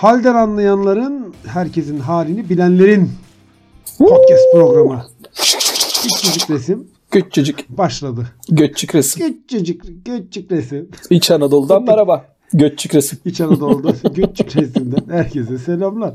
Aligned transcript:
Halden 0.00 0.34
anlayanların, 0.34 1.34
herkesin 1.46 1.98
halini 1.98 2.48
bilenlerin 2.50 3.10
podcast 3.98 4.52
programı. 4.52 5.04
Küçücük 6.02 6.50
resim 6.50 6.88
Göççücük. 7.10 7.68
başladı. 7.68 8.26
Göççük 8.48 8.94
resim. 8.94 9.26
Küçücük, 9.48 9.82
küçük 10.04 10.52
resim. 10.52 10.88
İç 11.10 11.30
Anadolu'dan 11.30 11.84
merhaba. 11.84 12.24
Göççük 12.52 12.94
resim. 12.94 13.18
İç 13.24 13.40
Anadolu'da 13.40 13.92
küçük 14.14 14.56
resimden 14.56 15.02
herkese 15.10 15.58
selamlar. 15.58 16.14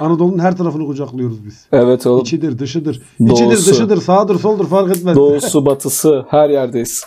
Anadolu'nun 0.00 0.38
her 0.38 0.56
tarafını 0.56 0.86
kucaklıyoruz 0.86 1.46
biz. 1.46 1.66
Evet 1.72 2.06
oğlum. 2.06 2.22
İçidir, 2.22 2.58
dışıdır. 2.58 3.02
Doğusu. 3.20 3.44
İçidir, 3.44 3.72
dışıdır, 3.72 4.00
sağdır, 4.00 4.38
soldur 4.38 4.66
fark 4.66 4.96
etmez. 4.96 5.16
Doğusu, 5.16 5.66
batısı 5.66 6.24
her 6.28 6.50
yerdeyiz. 6.50 7.04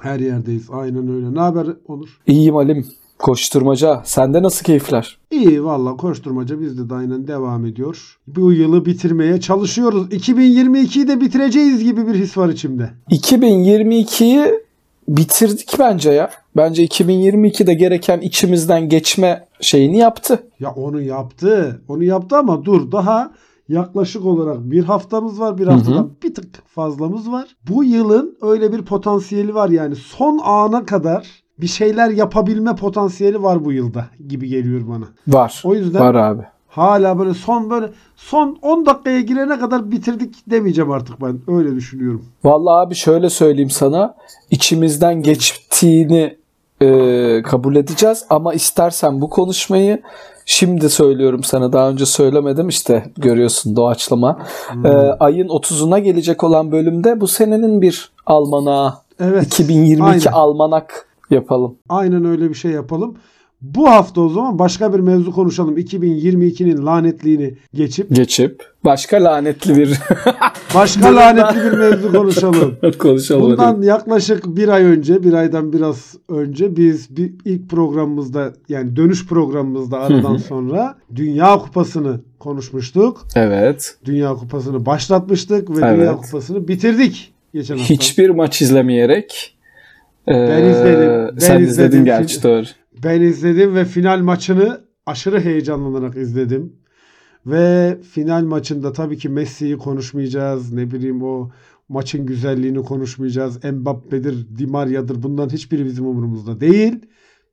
Her 0.00 0.20
yerdeyiz. 0.20 0.66
Aynen 0.72 1.14
öyle. 1.14 1.34
Ne 1.34 1.40
haber 1.40 1.66
Onur? 1.88 2.20
İyiyim 2.26 2.54
Halim. 2.54 2.86
Koşturmaca. 3.22 4.00
Sende 4.04 4.42
nasıl 4.42 4.64
keyifler? 4.64 5.18
İyi 5.30 5.64
valla 5.64 5.96
koşturmaca 5.96 6.60
bizde 6.60 6.90
de 6.90 6.94
aynen 6.94 7.28
devam 7.28 7.66
ediyor. 7.66 8.18
Bu 8.26 8.52
yılı 8.52 8.86
bitirmeye 8.86 9.40
çalışıyoruz. 9.40 10.06
2022'yi 10.08 11.08
de 11.08 11.20
bitireceğiz 11.20 11.84
gibi 11.84 12.06
bir 12.06 12.14
his 12.14 12.38
var 12.38 12.48
içimde. 12.48 12.90
2022'yi 13.10 14.64
bitirdik 15.08 15.74
bence 15.78 16.10
ya. 16.10 16.30
Bence 16.56 16.84
2022'de 16.84 17.74
gereken 17.74 18.20
içimizden 18.20 18.88
geçme 18.88 19.48
şeyini 19.60 19.98
yaptı. 19.98 20.42
Ya 20.60 20.70
onu 20.70 21.00
yaptı. 21.00 21.82
Onu 21.88 22.04
yaptı 22.04 22.36
ama 22.36 22.64
dur 22.64 22.92
daha 22.92 23.32
yaklaşık 23.68 24.26
olarak 24.26 24.70
bir 24.70 24.84
haftamız 24.84 25.40
var. 25.40 25.58
Bir 25.58 25.66
haftadan 25.66 26.10
bir 26.22 26.34
tık 26.34 26.68
fazlamız 26.68 27.32
var. 27.32 27.56
Bu 27.68 27.84
yılın 27.84 28.38
öyle 28.42 28.72
bir 28.72 28.82
potansiyeli 28.82 29.54
var 29.54 29.68
yani. 29.68 29.96
Son 29.96 30.40
ana 30.44 30.86
kadar 30.86 31.41
bir 31.62 31.66
şeyler 31.66 32.10
yapabilme 32.10 32.74
potansiyeli 32.76 33.42
var 33.42 33.64
bu 33.64 33.72
yılda 33.72 34.06
gibi 34.28 34.48
geliyor 34.48 34.80
bana. 34.88 35.04
Var. 35.28 35.62
O 35.64 35.74
yüzden 35.74 36.00
Var 36.00 36.14
abi. 36.14 36.42
hala 36.68 37.18
böyle 37.18 37.34
son 37.34 37.70
böyle 37.70 37.86
son 38.16 38.58
10 38.62 38.86
dakikaya 38.86 39.20
girene 39.20 39.58
kadar 39.58 39.90
bitirdik 39.90 40.34
demeyeceğim 40.50 40.90
artık 40.90 41.20
ben. 41.22 41.38
Öyle 41.56 41.74
düşünüyorum. 41.74 42.24
Vallahi 42.44 42.86
abi 42.86 42.94
şöyle 42.94 43.30
söyleyeyim 43.30 43.70
sana. 43.70 44.14
içimizden 44.50 45.22
geçtiğini 45.22 46.36
e, 46.82 47.42
kabul 47.42 47.76
edeceğiz 47.76 48.24
ama 48.30 48.54
istersen 48.54 49.20
bu 49.20 49.30
konuşmayı 49.30 50.02
şimdi 50.46 50.90
söylüyorum 50.90 51.44
sana. 51.44 51.72
Daha 51.72 51.88
önce 51.90 52.06
söylemedim 52.06 52.68
işte 52.68 53.04
görüyorsun 53.16 53.76
doğaçlama. 53.76 54.38
E, 54.84 54.88
ayın 55.20 55.48
30'una 55.48 55.98
gelecek 55.98 56.44
olan 56.44 56.72
bölümde 56.72 57.20
bu 57.20 57.28
senenin 57.28 57.82
bir 57.82 58.12
almanağı 58.26 58.94
Evet. 59.20 59.46
2022 59.46 60.04
aynen. 60.04 60.32
almanak 60.38 61.06
yapalım. 61.32 61.78
Aynen 61.88 62.24
öyle 62.24 62.48
bir 62.48 62.54
şey 62.54 62.70
yapalım. 62.70 63.16
Bu 63.62 63.90
hafta 63.90 64.20
o 64.20 64.28
zaman 64.28 64.58
başka 64.58 64.94
bir 64.94 65.00
mevzu 65.00 65.32
konuşalım. 65.32 65.78
2022'nin 65.78 66.86
lanetliğini 66.86 67.54
geçip 67.74 68.14
Geçip 68.14 68.62
başka 68.84 69.24
lanetli 69.24 69.76
bir 69.76 69.98
başka 70.74 71.16
lanetli 71.16 71.64
bir 71.64 71.78
mevzu 71.78 72.12
konuşalım. 72.12 72.76
konuşalım. 72.98 73.42
Bundan 73.42 73.82
yaklaşık 73.82 74.46
bir 74.46 74.68
ay 74.68 74.84
önce, 74.84 75.22
bir 75.22 75.32
aydan 75.32 75.72
biraz 75.72 76.14
önce 76.28 76.76
biz 76.76 77.16
bir 77.16 77.32
ilk 77.44 77.70
programımızda 77.70 78.52
yani 78.68 78.96
dönüş 78.96 79.26
programımızda 79.26 80.00
aradan 80.00 80.36
sonra 80.36 80.94
Dünya 81.14 81.58
Kupası'nı 81.58 82.20
konuşmuştuk. 82.38 83.26
Evet. 83.34 83.96
Dünya 84.04 84.34
Kupası'nı 84.34 84.86
başlatmıştık 84.86 85.70
ve 85.70 85.80
Evet. 85.82 85.98
Dünya 85.98 86.16
Kupası'nı 86.16 86.68
bitirdik 86.68 87.34
geçen 87.54 87.78
hafta. 87.78 87.94
Hiçbir 87.94 88.30
maç 88.30 88.62
izlemeyerek 88.62 89.56
Ben 90.26 90.64
izledim, 90.64 91.10
ben 91.10 91.38
sen 91.38 91.60
izledim. 91.60 91.62
izledin 91.64 92.04
gerçi 92.04 92.42
doğru. 92.42 92.64
Ben 93.04 93.20
izledim 93.20 93.74
ve 93.74 93.84
final 93.84 94.18
maçını 94.18 94.80
aşırı 95.06 95.40
heyecanlanarak 95.40 96.16
izledim. 96.16 96.72
Ve 97.46 97.98
final 98.12 98.44
maçında 98.44 98.92
tabii 98.92 99.18
ki 99.18 99.28
Messi'yi 99.28 99.78
konuşmayacağız. 99.78 100.72
Ne 100.72 100.90
bileyim 100.90 101.22
o 101.22 101.50
maçın 101.88 102.26
güzelliğini 102.26 102.82
konuşmayacağız. 102.82 103.64
Mbappe'dir, 103.64 104.46
Di 104.58 104.66
Maria'dır. 104.66 105.22
Bunların 105.22 105.50
hiçbiri 105.56 105.84
bizim 105.84 106.06
umurumuzda 106.06 106.60
değil. 106.60 106.94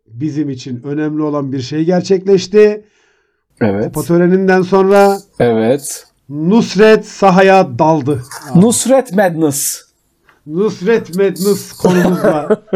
Bizim 0.08 0.50
için 0.50 0.84
önemli 0.84 1.22
olan 1.22 1.52
bir 1.52 1.62
şey 1.62 1.86
gerçekleşti. 1.86 2.86
Evet. 3.62 3.86
Kupa 3.86 4.02
töreninden 4.02 4.62
sonra 4.62 5.18
Evet. 5.40 6.06
Nusret 6.30 7.06
sahaya 7.06 7.80
daldı. 7.80 8.24
Nusret 8.56 9.14
Madness. 9.14 9.89
Nusret 10.50 11.16
Madness 11.16 11.74
konumuzla. 11.74 12.50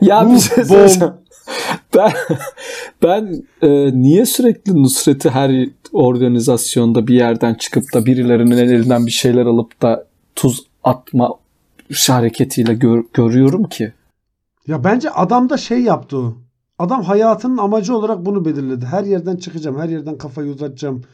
Ya 0.00 0.26
bir 0.26 0.34
Ruh 0.34 0.40
şey 0.40 0.64
söyleyeceğim. 0.64 1.14
Ben, 1.96 2.12
ben 3.02 3.42
e, 3.62 3.68
niye 4.02 4.26
sürekli 4.26 4.82
Nusret'i 4.82 5.30
her 5.30 5.68
organizasyonda 5.92 7.06
bir 7.06 7.14
yerden 7.14 7.54
çıkıp 7.54 7.84
da 7.94 8.06
birilerinin 8.06 8.56
elinden 8.56 9.06
bir 9.06 9.10
şeyler 9.10 9.46
alıp 9.46 9.82
da 9.82 10.06
tuz 10.36 10.66
atma 10.84 11.34
hareketiyle 12.08 12.74
gör- 12.74 13.04
görüyorum 13.14 13.64
ki? 13.64 13.92
Ya 14.66 14.84
bence 14.84 15.10
adam 15.10 15.50
da 15.50 15.56
şey 15.56 15.80
yaptı 15.80 16.18
o. 16.18 16.34
Adam 16.78 17.02
hayatının 17.02 17.58
amacı 17.58 17.96
olarak 17.96 18.26
bunu 18.26 18.44
belirledi. 18.44 18.86
Her 18.86 19.04
yerden 19.04 19.36
çıkacağım, 19.36 19.78
her 19.78 19.88
yerden 19.88 20.18
kafayı 20.18 20.50
uzatacağım 20.50 21.04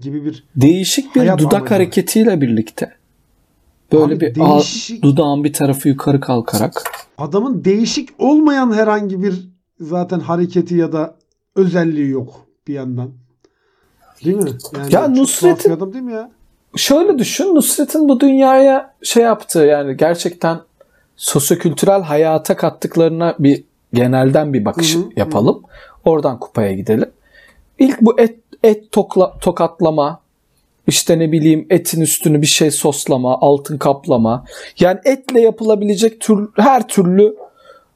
gibi 0.00 0.24
bir 0.24 0.44
Değişik 0.56 1.14
bir 1.14 1.20
dudak 1.38 1.54
amacı 1.54 1.74
hareketiyle 1.74 2.40
birlikte. 2.40 2.92
Böyle 3.92 4.04
Abi 4.14 4.20
bir 4.20 4.34
değişik- 4.34 4.98
ağ- 4.98 5.02
dudağın 5.02 5.44
bir 5.44 5.52
tarafı 5.52 5.88
yukarı 5.88 6.20
kalkarak. 6.20 6.82
adamın 7.18 7.64
değişik 7.64 8.08
olmayan 8.18 8.72
herhangi 8.72 9.22
bir 9.22 9.48
zaten 9.80 10.20
hareketi 10.20 10.74
ya 10.74 10.92
da 10.92 11.14
özelliği 11.56 12.08
yok 12.10 12.34
bir 12.68 12.74
yandan. 12.74 13.10
Değil 14.24 14.36
mi? 14.36 14.50
Yani 14.74 14.94
Ya 14.94 15.08
Nusret'in- 15.08 15.70
adam 15.72 15.92
değil 15.92 16.04
mi 16.04 16.12
ya? 16.12 16.30
Şöyle 16.76 17.18
düşün 17.18 17.54
Nusret'in 17.54 18.08
bu 18.08 18.20
dünyaya 18.20 18.94
şey 19.02 19.22
yaptığı 19.22 19.58
yani 19.64 19.96
gerçekten 19.96 20.60
sosyokültürel 21.16 22.02
hayata 22.02 22.56
kattıklarına 22.56 23.34
bir 23.38 23.64
genelden 23.92 24.52
bir 24.52 24.64
bakış 24.64 24.94
Hı 24.94 24.98
hı, 24.98 25.04
yapalım. 25.16 25.62
Oradan 26.04 26.38
kupaya 26.38 26.72
gidelim. 26.72 27.10
İlk 27.78 28.00
bu 28.00 28.20
et, 28.20 28.38
et 28.62 28.92
tokla, 28.92 29.38
tokatlama, 29.38 30.20
işte 30.86 31.18
ne 31.18 31.32
bileyim 31.32 31.66
etin 31.70 32.00
üstünü 32.00 32.42
bir 32.42 32.46
şey 32.46 32.70
soslama, 32.70 33.38
altın 33.40 33.78
kaplama. 33.78 34.44
Yani 34.80 34.98
etle 35.04 35.40
yapılabilecek 35.40 36.20
tür, 36.20 36.48
her 36.56 36.88
türlü 36.88 37.36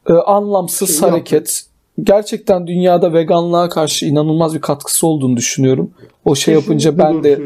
e, 0.08 0.12
anlamsız 0.12 1.00
Şey 1.00 1.08
hareket. 1.08 1.64
Gerçekten 2.02 2.66
dünyada 2.66 3.12
veganlığa 3.12 3.68
karşı 3.68 4.06
inanılmaz 4.06 4.54
bir 4.54 4.60
katkısı 4.60 5.06
olduğunu 5.06 5.36
düşünüyorum. 5.36 5.90
O 6.24 6.34
şey 6.34 6.54
yapınca 6.54 6.98
ben 6.98 7.24
de 7.24 7.38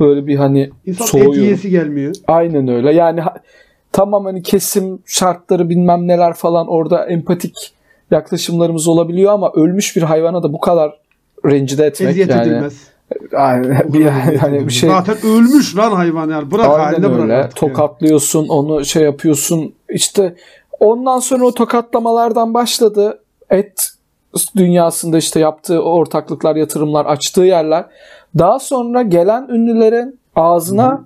böyle 0.00 0.26
bir 0.26 0.36
hani 0.36 0.70
İnsan 0.86 1.04
et 1.04 1.10
soğuyorum. 1.10 1.42
yiyesi 1.42 1.70
gelmiyor. 1.70 2.14
Aynen 2.28 2.68
öyle. 2.68 2.92
Yani 2.92 3.20
tamam 3.92 4.24
hani 4.24 4.42
kesim 4.42 4.98
şartları 5.06 5.68
bilmem 5.68 6.08
neler 6.08 6.34
falan 6.34 6.68
orada 6.68 7.06
empatik 7.06 7.72
yaklaşımlarımız 8.10 8.88
olabiliyor 8.88 9.32
ama 9.32 9.52
ölmüş 9.54 9.96
bir 9.96 10.02
hayvana 10.02 10.42
da 10.42 10.52
bu 10.52 10.60
kadar 10.60 11.00
rencide 11.44 11.86
etmek 11.86 12.10
Eziyet 12.10 12.30
yani. 12.30 12.42
edilmez. 12.42 12.95
Aynen, 13.34 13.92
bir, 13.92 14.06
hani 14.36 14.66
bir 14.66 14.72
şey 14.72 14.90
Zaten 14.90 15.16
ölmüş 15.24 15.76
lan 15.76 15.92
hayvan 15.92 16.30
yani. 16.30 16.50
Bırak 16.50 16.66
aynen 16.66 16.78
haline 16.78 17.10
bırak 17.10 17.20
öyle. 17.20 17.48
Tokatlıyorsun, 17.54 18.48
onu 18.48 18.84
şey 18.84 19.02
yapıyorsun. 19.02 19.74
İşte 19.90 20.36
ondan 20.80 21.18
sonra 21.18 21.44
o 21.44 21.54
tokatlamalardan 21.54 22.54
başladı. 22.54 23.22
Et 23.50 23.88
dünyasında 24.56 25.18
işte 25.18 25.40
yaptığı 25.40 25.82
ortaklıklar, 25.82 26.56
yatırımlar, 26.56 27.06
açtığı 27.06 27.42
yerler. 27.42 27.84
Daha 28.38 28.58
sonra 28.58 29.02
gelen 29.02 29.48
ünlülerin 29.48 30.20
ağzına 30.36 31.04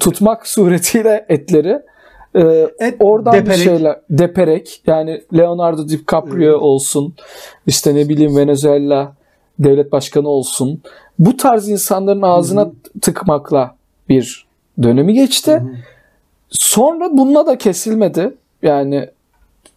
tutmak 0.00 0.46
suretiyle 0.46 1.26
etleri 1.28 1.82
e, 2.34 2.70
Et 2.78 2.96
oradan 3.00 3.32
deperek. 3.32 3.58
bir 3.58 3.64
şeyler 3.64 4.00
deperek 4.10 4.82
yani 4.86 5.22
Leonardo 5.34 5.88
DiCaprio 5.88 6.50
Evet. 6.50 6.62
olsun 6.62 7.14
işte 7.66 7.94
ne 7.94 8.08
bileyim 8.08 8.36
Venezuela 8.36 9.14
devlet 9.58 9.92
başkanı 9.92 10.28
olsun 10.28 10.80
bu 11.18 11.36
tarz 11.36 11.68
insanların 11.68 12.22
ağzına 12.22 12.70
tıkmakla 13.02 13.74
bir 14.08 14.46
dönemi 14.82 15.14
geçti. 15.14 15.62
Sonra 16.50 17.08
bununla 17.12 17.46
da 17.46 17.58
kesilmedi. 17.58 18.34
Yani 18.62 19.08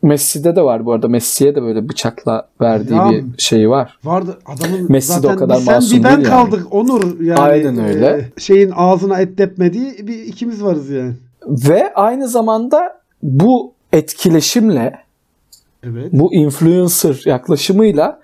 Messi'de 0.02 0.56
de 0.56 0.62
var 0.62 0.86
bu 0.86 0.94
arada. 0.94 1.08
Messi'ye 1.08 1.56
de 1.56 1.62
böyle 1.62 1.90
bıçakla 1.90 2.48
verdiği 2.62 2.94
Ya- 2.96 3.10
bir 3.12 3.24
şeyi 3.38 3.70
var. 3.70 4.00
Vardı 4.04 4.40
adamın 4.46 4.92
Messi 4.92 5.10
de 5.10 5.14
zaten 5.14 5.36
o 5.36 5.40
kadar 5.40 5.56
sen 5.56 5.76
masum 5.76 6.00
bir 6.00 6.04
ben 6.04 6.18
değil 6.18 6.30
yani. 6.30 6.50
kaldık 6.50 6.68
Onur 6.74 7.20
yani. 7.22 7.40
Aynen 7.40 7.78
öyle. 7.86 8.06
e, 8.38 8.40
şeyin 8.42 8.72
ağzına 8.76 9.20
et 9.20 9.38
depmediği 9.38 10.08
bir 10.08 10.20
ikimiz 10.24 10.64
varız 10.64 10.90
yani. 10.90 11.14
Ve 11.48 11.94
aynı 11.94 12.28
zamanda 12.28 13.02
bu 13.24 13.74
etkileşimle 13.94 14.94
Evet. 15.84 16.10
bu 16.14 16.34
influencer 16.34 17.22
yaklaşımıyla 17.26 18.19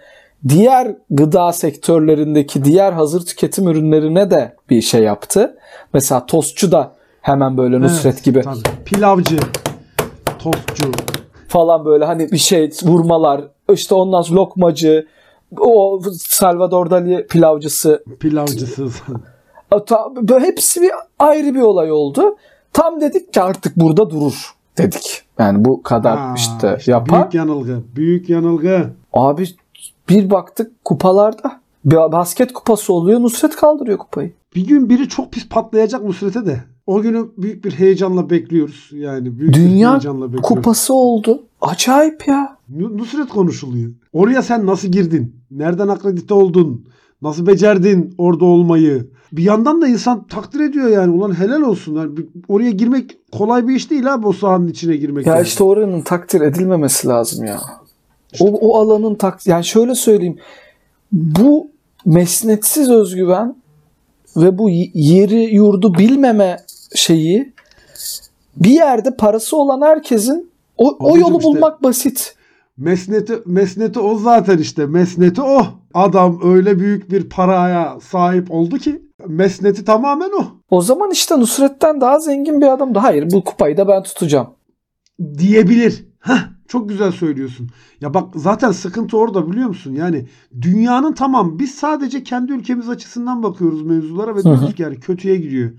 diğer 0.50 0.96
gıda 1.10 1.54
sektörlerindeki 1.54 2.64
diğer 2.64 2.92
hazır 2.94 3.26
tüketim 3.26 3.68
ürünlerine 3.68 4.32
de 4.32 4.56
bir 4.70 4.82
şey 4.82 5.04
yaptı. 5.04 5.58
Mesela 5.94 6.26
tostçu 6.26 6.72
da 6.72 6.96
hemen 7.22 7.58
böyle 7.58 7.82
Nusret 7.82 8.14
Evet, 8.14 8.24
gibi 8.24 8.42
tabii. 8.42 8.84
Pilavcı, 8.86 9.38
tostçu. 10.40 10.92
falan 11.48 11.86
böyle 11.86 12.06
hani 12.06 12.32
bir 12.32 12.38
şey 12.38 12.70
vurmalar 12.84 13.42
işte 13.74 13.96
ondan 13.96 14.22
sonra 14.22 14.40
lokmacı 14.40 15.08
o 15.60 16.02
Salvador 16.20 16.90
Dali 16.90 17.28
pilavcısı 17.28 18.04
böyle 20.22 20.46
hepsi 20.46 20.82
bir 20.82 20.92
ayrı 21.20 21.56
bir 21.56 21.62
olay 21.62 21.92
oldu. 21.92 22.36
Tam 22.74 23.02
dedik 23.02 23.34
ki 23.34 23.42
artık 23.42 23.76
burada 23.76 24.10
durur 24.10 24.54
dedik. 24.78 25.22
Yani 25.40 25.66
bu 25.66 25.84
kadar 25.84 26.18
Ha, 26.18 26.34
işte, 26.38 26.76
işte 26.80 26.92
yapar. 26.92 27.22
Büyük 27.22 27.34
yanılgı. 27.34 27.82
Büyük 27.96 28.30
yanılgı. 28.30 28.90
Abi 29.14 29.48
bir 30.10 30.30
baktık 30.30 30.86
kupalarda. 30.86 31.62
Bir 31.86 31.96
basket 31.96 32.54
kupası 32.54 32.94
oluyor 32.94 33.20
Nusret 33.22 33.56
kaldırıyor 33.56 33.98
kupayı. 33.98 34.32
Bir 34.56 34.68
gün 34.68 34.90
biri 34.90 35.10
çok 35.10 35.32
pis 35.32 35.50
patlayacak 35.50 36.04
Nusret'e 36.04 36.46
de. 36.46 36.64
O 36.88 37.02
günü 37.02 37.26
büyük 37.38 37.66
bir 37.66 37.72
heyecanla 37.72 38.30
bekliyoruz. 38.30 38.90
Yani 38.92 39.40
büyük 39.40 39.54
bir 39.56 39.60
Dünya 39.60 39.92
heyecanla 39.92 40.26
bekliyoruz. 40.26 40.48
kupası 40.50 40.94
oldu. 40.94 41.44
Acayip 41.62 42.28
ya. 42.28 42.58
Nu- 42.70 42.98
Nusret 42.98 43.30
konuşuluyor. 43.30 43.92
Oraya 44.14 44.42
sen 44.42 44.66
nasıl 44.66 44.88
girdin? 44.88 45.36
Nereden 45.52 45.88
akredite 45.88 46.34
oldun? 46.34 46.86
Nasıl 47.22 47.48
becerdin 47.48 48.16
orada 48.18 48.46
olmayı? 48.46 49.08
Bir 49.32 49.44
yandan 49.44 49.82
da 49.82 49.88
insan 49.88 50.28
takdir 50.28 50.60
ediyor 50.60 50.90
yani. 50.90 51.12
Ulan 51.12 51.40
helal 51.40 51.62
olsun. 51.62 51.96
Yani 51.96 52.18
bir- 52.18 52.28
oraya 52.48 52.72
girmek 52.72 53.18
kolay 53.32 53.68
bir 53.68 53.76
iş 53.76 53.92
değil 53.92 54.14
abi 54.14 54.28
o 54.28 54.34
sahanın 54.34 54.68
içine 54.68 54.96
girmek. 54.96 55.26
Ya 55.28 55.36
yani. 55.36 55.46
işte 55.46 55.64
oranın 55.64 56.02
takdir 56.02 56.42
edilmemesi 56.42 57.08
lazım 57.08 57.46
ya. 57.46 57.60
O, 58.42 58.46
o 58.46 58.78
alanın 58.78 59.16
tak 59.16 59.48
yani 59.48 59.66
şöyle 59.66 59.96
söyleyeyim. 59.96 60.38
Bu 61.12 61.72
mesnetsiz 62.06 62.90
özgüven 62.90 63.56
ve 64.38 64.58
bu 64.58 64.70
yeri 64.94 65.56
yurdu 65.56 65.94
bilmeme 65.94 66.58
şeyi 66.96 67.54
bir 68.56 68.70
yerde 68.72 69.16
parası 69.16 69.58
olan 69.58 69.82
herkesin 69.82 70.52
o, 70.78 70.96
o 71.00 71.18
yolu 71.18 71.38
işte- 71.38 71.44
bulmak 71.44 71.84
basit. 71.84 72.36
Mesneti, 72.78 73.34
mesneti 73.46 74.00
o 74.00 74.18
zaten 74.18 74.58
işte. 74.58 74.86
Mesneti 74.86 75.42
o. 75.42 75.66
Adam 75.94 76.40
öyle 76.44 76.80
büyük 76.80 77.12
bir 77.12 77.30
paraya 77.30 78.00
sahip 78.00 78.52
oldu 78.52 78.78
ki 78.78 79.02
mesneti 79.28 79.86
tamamen 79.86 80.30
o. 80.40 80.46
O 80.70 80.82
zaman 80.82 81.12
işte 81.12 81.40
Nusret'ten 81.40 82.02
daha 82.02 82.20
zengin 82.20 82.62
bir 82.62 82.68
adam 82.68 82.96
da 82.96 83.04
hayır 83.04 83.32
bu 83.32 83.44
kupayı 83.44 83.78
da 83.78 83.88
ben 83.88 84.04
tutacağım. 84.04 84.48
diyebilir. 85.38 86.06
Heh, 86.20 86.50
çok 86.68 86.90
güzel 86.90 87.12
söylüyorsun. 87.12 87.70
Ya 88.02 88.14
bak 88.14 88.34
zaten 88.36 88.72
sıkıntı 88.72 89.18
orada 89.18 89.52
biliyor 89.52 89.68
musun? 89.68 89.94
Yani 89.94 90.26
dünyanın 90.62 91.14
tamam 91.14 91.60
biz 91.60 91.76
sadece 91.76 92.24
kendi 92.24 92.52
ülkemiz 92.52 92.90
açısından 92.90 93.44
bakıyoruz 93.44 93.82
mevzulara 93.82 94.36
ve 94.36 94.44
diyoruz 94.44 94.76
ki 94.76 94.82
yani 94.82 95.00
kötüye 95.00 95.36
gidiyor. 95.36 95.72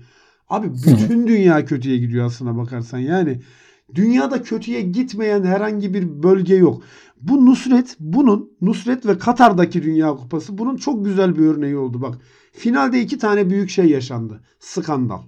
Abi 0.49 0.71
bütün 0.73 1.27
dünya 1.27 1.65
kötüye 1.65 1.97
gidiyor 1.97 2.25
aslına 2.25 2.57
bakarsan. 2.57 2.97
Yani 2.97 3.41
dünyada 3.95 4.41
kötüye 4.41 4.81
gitmeyen 4.81 5.43
herhangi 5.43 5.93
bir 5.93 6.23
bölge 6.23 6.55
yok. 6.55 6.81
Bu 7.21 7.45
Nusret 7.45 7.95
bunun 7.99 8.51
Nusret 8.61 9.05
ve 9.05 9.17
Katar'daki 9.17 9.83
Dünya 9.83 10.15
Kupası 10.15 10.57
bunun 10.57 10.75
çok 10.75 11.05
güzel 11.05 11.35
bir 11.35 11.45
örneği 11.45 11.77
oldu. 11.77 12.01
Bak 12.01 12.17
finalde 12.51 13.01
iki 13.01 13.17
tane 13.17 13.49
büyük 13.49 13.69
şey 13.69 13.85
yaşandı. 13.85 14.41
Skandal. 14.59 15.21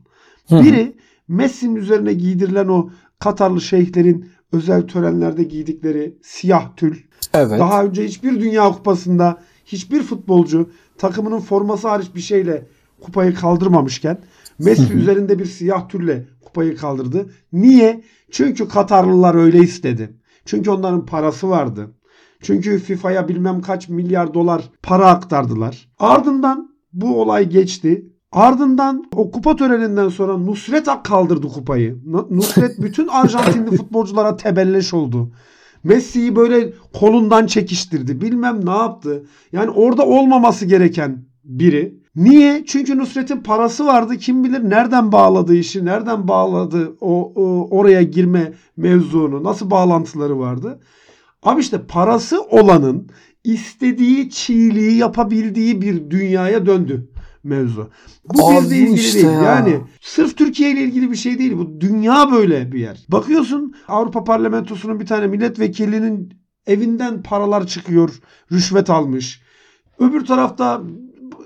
Biri 0.52 0.96
Messi'nin 1.28 1.76
üzerine 1.76 2.14
giydirilen 2.14 2.68
o 2.68 2.90
Katarlı 3.20 3.62
şeyhlerin 3.62 4.30
özel 4.54 4.88
törenlerde 4.88 5.44
giydikleri 5.44 6.18
siyah 6.24 6.76
tül. 6.76 6.98
Evet. 7.34 7.60
Daha 7.60 7.84
önce 7.84 8.04
hiçbir 8.04 8.40
Dünya 8.40 8.72
Kupası'nda 8.72 9.38
hiçbir 9.66 10.04
futbolcu 10.04 10.70
takımının 10.98 11.40
forması 11.40 11.88
hariç 11.88 12.16
bir 12.16 12.22
şeyle 12.22 12.68
kupayı 13.02 13.36
kaldırmamışken 13.36 14.18
Messi 14.60 14.94
üzerinde 14.94 15.40
bir 15.40 15.46
siyah 15.46 15.90
tülle 15.90 16.28
kupayı 16.42 16.76
kaldırdı. 16.76 17.30
Niye? 17.54 18.04
Çünkü 18.32 18.68
Katarlılar 18.68 19.36
öyle 19.36 19.60
istedi. 19.60 20.20
Çünkü 20.46 20.70
onların 20.70 21.06
parası 21.06 21.50
vardı. 21.50 21.92
Çünkü 22.42 22.80
FIFA'ya 22.80 23.28
bilmem 23.28 23.62
kaç 23.62 23.90
milyar 23.90 24.34
dolar 24.34 24.70
para 24.84 25.08
aktardılar. 25.08 25.90
Ardından 26.00 26.76
bu 26.94 27.22
olay 27.22 27.50
geçti. 27.50 28.06
Ardından 28.32 29.04
o 29.16 29.32
kupa 29.32 29.56
töreninden 29.56 30.10
sonra 30.10 30.38
Nusret 30.38 30.88
Ak 30.88 31.06
kaldırdı 31.06 31.48
kupayı. 31.48 31.98
Nusret 32.30 32.72
bütün 32.82 33.08
Arjantinli 33.08 33.78
futbolculara 33.78 34.36
tebelleş 34.36 34.94
oldu. 34.94 35.32
Messi'yi 35.84 36.36
böyle 36.36 36.74
kolundan 36.94 37.46
çekiştirdi. 37.46 38.22
Bilmem 38.22 38.66
ne 38.66 38.72
yaptı. 38.72 39.26
Yani 39.52 39.70
orada 39.70 40.06
olmaması 40.06 40.66
gereken 40.66 41.26
biri. 41.44 42.00
Niye? 42.16 42.64
Çünkü 42.66 42.98
Nusret'in 42.98 43.38
parası 43.38 43.86
vardı. 43.86 44.18
Kim 44.18 44.44
bilir 44.44 44.70
nereden 44.70 45.12
bağladı 45.12 45.56
işi, 45.56 45.86
nereden 45.86 46.28
bağladı 46.28 46.96
o, 47.02 47.34
o 47.36 47.68
oraya 47.78 48.02
girme 48.02 48.54
mevzunu, 48.78 49.44
nasıl 49.44 49.72
bağlantıları 49.72 50.40
vardı. 50.40 50.80
Abi 51.44 51.62
işte 51.62 51.82
parası 51.88 52.42
olanın 52.42 53.10
istediği 53.44 54.30
çiğliği 54.30 54.98
yapabildiği 54.98 55.82
bir 55.82 56.10
dünyaya 56.10 56.66
döndü 56.66 57.10
mevzu. 57.44 57.90
Bu 58.26 58.50
Abi 58.50 58.62
bizle 58.62 58.78
ilgili 58.78 59.00
işte 59.00 59.14
değil. 59.14 59.34
ya. 59.34 59.42
Yani 59.42 59.78
sırf 60.02 60.38
Türkiye 60.38 60.72
ile 60.72 60.82
ilgili 60.84 61.12
bir 61.12 61.16
şey 61.16 61.40
değil. 61.40 61.58
Bu 61.58 61.82
dünya 61.82 62.32
böyle 62.32 62.72
bir 62.72 62.80
yer. 62.80 63.06
Bakıyorsun 63.10 63.76
Avrupa 63.88 64.24
Parlamentosu'nun 64.24 65.00
bir 65.00 65.06
tane 65.06 65.28
milletvekilinin 65.28 66.34
evinden 66.68 67.24
paralar 67.24 67.68
çıkıyor. 67.68 68.20
Rüşvet 68.52 68.90
almış. 68.90 69.42
Öbür 70.00 70.26
tarafta 70.26 70.82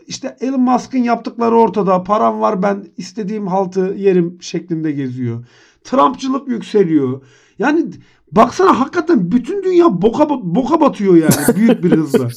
işte 0.08 0.38
Elon 0.40 0.62
Musk'ın 0.62 0.98
yaptıkları 1.04 1.56
ortada. 1.56 2.04
Param 2.04 2.42
var 2.42 2.64
ben 2.64 2.86
istediğim 2.98 3.48
haltı 3.48 3.96
yerim 3.98 4.38
şeklinde 4.42 4.92
geziyor. 4.92 5.46
Trumpçılık 5.84 6.48
yükseliyor. 6.48 7.22
Yani 7.60 7.86
baksana 8.32 8.80
hakikaten 8.80 9.32
bütün 9.32 9.64
dünya 9.64 10.02
boka, 10.02 10.30
boka 10.30 10.82
batıyor 10.82 11.16
yani 11.16 11.56
büyük 11.56 11.84
bir 11.84 11.92
hızla. 11.92 12.28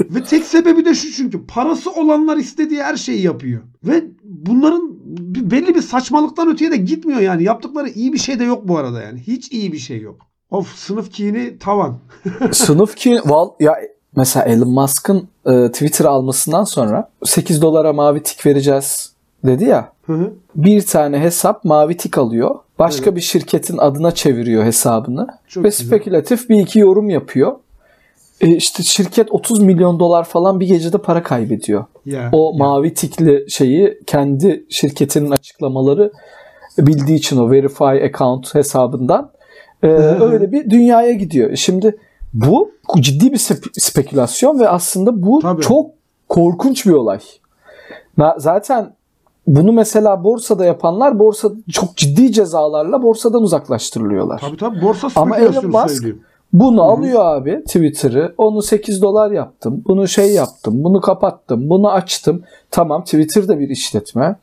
Ve 0.00 0.24
tek 0.24 0.44
sebebi 0.44 0.84
de 0.84 0.94
şu 0.94 1.12
çünkü 1.12 1.46
parası 1.46 1.90
olanlar 1.90 2.36
istediği 2.36 2.82
her 2.82 2.96
şeyi 2.96 3.22
yapıyor. 3.22 3.60
Ve 3.84 4.04
bunların 4.24 4.92
belli 5.50 5.74
bir 5.74 5.82
saçmalıktan 5.82 6.48
öteye 6.48 6.70
de 6.70 6.76
gitmiyor 6.76 7.20
yani. 7.20 7.42
Yaptıkları 7.42 7.88
iyi 7.88 8.12
bir 8.12 8.18
şey 8.18 8.38
de 8.38 8.44
yok 8.44 8.68
bu 8.68 8.78
arada 8.78 9.02
yani. 9.02 9.20
Hiç 9.20 9.52
iyi 9.52 9.72
bir 9.72 9.78
şey 9.78 10.00
yok. 10.00 10.16
Of 10.50 10.76
sınıf 10.76 11.12
kini 11.12 11.58
tavan. 11.58 11.98
Sınıf 12.52 12.96
ki 12.96 13.20
val 13.24 13.48
ya 13.60 13.74
mesela 14.16 14.46
Elon 14.46 14.70
Musk'ın 14.70 15.28
e, 15.46 15.72
Twitter 15.72 16.04
almasından 16.04 16.64
sonra 16.64 17.10
8 17.24 17.62
dolara 17.62 17.92
mavi 17.92 18.22
tik 18.22 18.46
vereceğiz 18.46 19.12
dedi 19.44 19.64
ya. 19.64 19.92
Hı 20.06 20.12
hı. 20.12 20.32
Bir 20.54 20.86
tane 20.86 21.18
hesap 21.18 21.64
mavi 21.64 21.96
tik 21.96 22.18
alıyor. 22.18 22.54
Başka 22.82 23.04
Evet. 23.04 23.16
bir 23.16 23.20
şirketin 23.20 23.78
adına 23.78 24.10
çeviriyor 24.10 24.64
hesabını. 24.64 25.26
Çok 25.48 25.64
ve 25.64 25.68
güzel. 25.68 25.86
spekülatif 25.86 26.48
bir 26.48 26.56
iki 26.60 26.78
yorum 26.78 27.10
yapıyor. 27.10 27.52
E 28.40 28.48
işte 28.48 28.82
şirket 28.82 29.32
30 29.32 29.60
milyon 29.60 30.00
dolar 30.00 30.24
falan 30.24 30.60
bir 30.60 30.66
gecede 30.66 30.98
para 30.98 31.22
kaybediyor. 31.22 31.84
Ya, 32.06 32.28
O 32.32 32.50
ya. 32.52 32.58
mavi 32.58 32.94
tikli 32.94 33.50
şeyi 33.50 33.98
kendi 34.06 34.64
şirketinin 34.68 35.30
açıklamaları 35.30 36.12
bildiği 36.78 37.14
için 37.18 37.36
o 37.36 37.50
verify 37.50 38.04
account 38.04 38.54
hesabından 38.54 39.30
e, 39.82 39.86
öyle 39.86 40.52
bir 40.52 40.70
dünyaya 40.70 41.12
gidiyor. 41.12 41.56
Şimdi 41.56 41.96
bu 42.34 42.70
ciddi 43.00 43.32
bir 43.32 43.38
spe- 43.38 43.80
spekülasyon 43.80 44.60
ve 44.60 44.68
aslında 44.68 45.22
bu 45.22 45.38
Tabii. 45.42 45.62
çok 45.62 45.90
korkunç 46.28 46.86
bir 46.86 46.92
olay. 46.92 47.20
Zaten 48.36 48.94
bunu 49.46 49.72
mesela 49.72 50.24
borsada 50.24 50.64
yapanlar 50.64 51.18
borsa 51.18 51.48
çok 51.72 51.96
ciddi 51.96 52.32
cezalarla 52.32 53.02
borsadan 53.02 53.42
uzaklaştırılıyorlar. 53.42 54.40
Tabii 54.40 54.56
tabii 54.56 54.82
borsa 54.82 55.08
Ama 55.16 55.38
Elon 55.38 55.66
Musk 55.66 55.90
söylüyor. 55.90 56.18
Bunu 56.52 56.82
alıyor 56.82 57.24
abi 57.24 57.62
Twitter'ı. 57.66 58.34
Onu 58.38 58.62
8 58.62 59.02
dolar 59.02 59.30
yaptım. 59.30 59.82
Bunu 59.86 60.08
şey 60.08 60.32
yaptım. 60.32 60.84
Bunu 60.84 61.00
kapattım. 61.00 61.70
Bunu 61.70 61.90
açtım. 61.90 62.42
Tamam 62.70 63.04
Twitter 63.04 63.48
da 63.48 63.58
bir 63.58 63.68
işletme. 63.68 64.36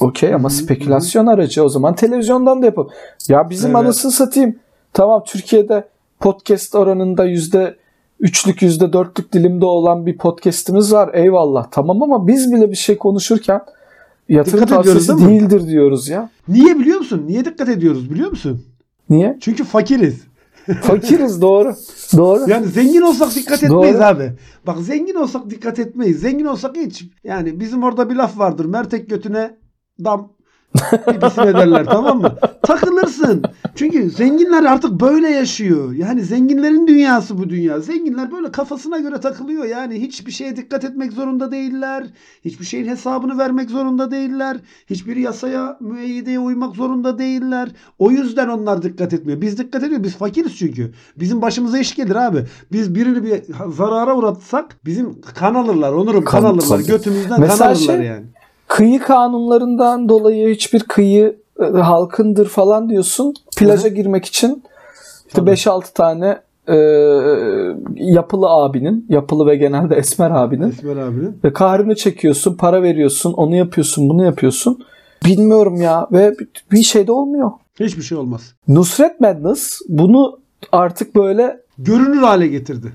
Okey 0.00 0.34
ama 0.34 0.50
spekülasyon 0.50 1.26
aracı. 1.26 1.64
O 1.64 1.68
zaman 1.68 1.94
televizyondan 1.94 2.62
da 2.62 2.66
yapalım. 2.66 2.90
Ya 3.28 3.50
bizim 3.50 3.70
Evet. 3.70 3.84
anasını 3.84 4.12
satayım. 4.12 4.56
Tamam 4.92 5.22
Türkiye'de 5.26 5.88
podcast 6.20 6.74
oranında 6.74 7.24
yüzde 7.24 7.76
üçlük 8.20 8.62
yüzde 8.62 8.92
dörtlük 8.92 9.32
dilimde 9.32 9.66
olan 9.66 10.06
bir 10.06 10.18
podcast'imiz 10.18 10.92
var. 10.92 11.10
Eyvallah. 11.14 11.66
Tamam 11.70 12.02
ama 12.02 12.26
biz 12.26 12.52
bile 12.52 12.70
bir 12.70 12.76
şey 12.76 12.98
konuşurken 12.98 13.60
yatırım 14.28 14.56
Dikkat 14.66 14.68
tavsiyesi 14.84 15.08
değil 15.08 15.20
mi? 15.20 15.28
değildir 15.28 15.66
diyoruz 15.68 16.08
ya. 16.08 16.30
Niye 16.48 16.78
biliyor 16.78 16.98
musun? 16.98 17.22
Niye 17.26 17.44
dikkat 17.44 17.68
ediyoruz 17.68 18.10
biliyor 18.10 18.30
musun? 18.30 18.64
Niye? 19.10 19.36
Çünkü 19.40 19.64
fakiriz. 19.64 20.20
Fakiriz 20.82 21.40
doğru. 21.42 21.74
Doğru. 22.16 22.50
Yani 22.50 22.66
zengin 22.66 23.00
olsak 23.00 23.34
dikkat 23.34 23.62
etmeyiz 23.62 23.94
Doğru. 23.94 24.04
abi. 24.04 24.32
Bak 24.66 24.78
zengin 24.78 25.14
olsak 25.14 25.50
dikkat 25.50 25.78
etmeyiz. 25.78 26.20
Zengin 26.20 26.44
olsak 26.44 26.76
hiç. 26.76 27.04
Yani 27.24 27.60
bizim 27.60 27.82
orada 27.82 28.10
bir 28.10 28.14
laf 28.16 28.38
vardır. 28.38 28.64
Mertek 28.64 29.10
götüne 29.10 29.56
dam 30.04 30.32
Pipisi 31.06 31.36
derler 31.36 31.84
tamam 31.84 32.20
mı? 32.20 32.34
Takılırsın. 32.62 33.42
Çünkü 33.74 34.10
zenginler 34.10 34.64
artık 34.64 34.90
böyle 35.00 35.28
yaşıyor. 35.28 35.92
Yani 35.92 36.22
zenginlerin 36.22 36.86
dünyası 36.86 37.38
bu 37.38 37.48
dünya. 37.50 37.80
Zenginler 37.80 38.32
böyle 38.32 38.52
kafasına 38.52 38.98
göre 38.98 39.20
takılıyor. 39.20 39.64
Yani 39.64 40.00
hiçbir 40.00 40.32
şeye 40.32 40.56
dikkat 40.56 40.84
etmek 40.84 41.12
zorunda 41.12 41.50
değiller. 41.50 42.06
Hiçbir 42.44 42.64
şeyin 42.64 42.86
hesabını 42.88 43.38
vermek 43.38 43.70
zorunda 43.70 44.10
değiller. 44.10 44.56
Hiçbir 44.90 45.16
yasaya, 45.16 45.76
müeyyideye 45.80 46.38
uymak 46.38 46.76
zorunda 46.76 47.18
değiller. 47.18 47.68
O 47.98 48.10
yüzden 48.10 48.48
onlar 48.48 48.82
dikkat 48.82 49.12
etmiyor. 49.12 49.40
Biz 49.40 49.58
dikkat 49.58 49.82
ediyoruz. 49.82 50.04
Biz 50.04 50.16
fakiriz 50.16 50.56
çünkü. 50.56 50.92
Bizim 51.16 51.42
başımıza 51.42 51.78
iş 51.78 51.94
gelir 51.94 52.16
abi. 52.16 52.44
Biz 52.72 52.94
birini 52.94 53.24
bir 53.24 53.42
zarara 53.76 54.16
uğratsak 54.16 54.76
bizim 54.84 55.20
kan 55.34 55.54
alırlar. 55.54 55.92
Onurum 55.92 56.24
kan, 56.24 56.42
Kan- 56.42 56.50
alırlar. 56.50 56.78
Götümüzden 56.80 57.40
Mesela 57.40 57.58
kan 57.58 57.66
alırlar 57.74 57.96
şey- 57.96 58.06
yani. 58.06 58.24
Kıyı 58.68 58.98
kanunlarından 59.00 60.08
dolayı 60.08 60.54
hiçbir 60.54 60.80
kıyı 60.80 61.36
e, 61.60 61.64
halkındır 61.64 62.48
falan 62.48 62.88
diyorsun. 62.88 63.34
Plaja 63.56 63.88
girmek 63.88 64.24
için 64.24 64.62
işte 65.26 65.40
Tabii. 65.40 65.50
5-6 65.50 65.92
tane 65.94 66.40
e, 66.68 66.76
yapılı 67.94 68.46
abinin, 68.48 69.06
yapılı 69.08 69.46
ve 69.46 69.56
genelde 69.56 69.94
esmer 69.94 70.30
abinin 70.30 70.68
Esmer 70.68 70.96
abinin. 70.96 71.38
ve 71.44 71.52
kahrını 71.52 71.94
çekiyorsun, 71.94 72.54
para 72.54 72.82
veriyorsun, 72.82 73.32
onu 73.32 73.56
yapıyorsun, 73.56 74.08
bunu 74.08 74.24
yapıyorsun. 74.24 74.84
Bilmiyorum 75.24 75.80
ya 75.80 76.06
ve 76.12 76.34
bir 76.72 76.82
şey 76.82 77.06
de 77.06 77.12
olmuyor. 77.12 77.50
Hiçbir 77.80 78.02
şey 78.02 78.18
olmaz. 78.18 78.54
Nusret 78.68 79.20
Madness 79.20 79.80
bunu 79.88 80.38
artık 80.72 81.14
böyle 81.16 81.60
görünür 81.78 82.22
hale 82.22 82.46
getirdi. 82.46 82.92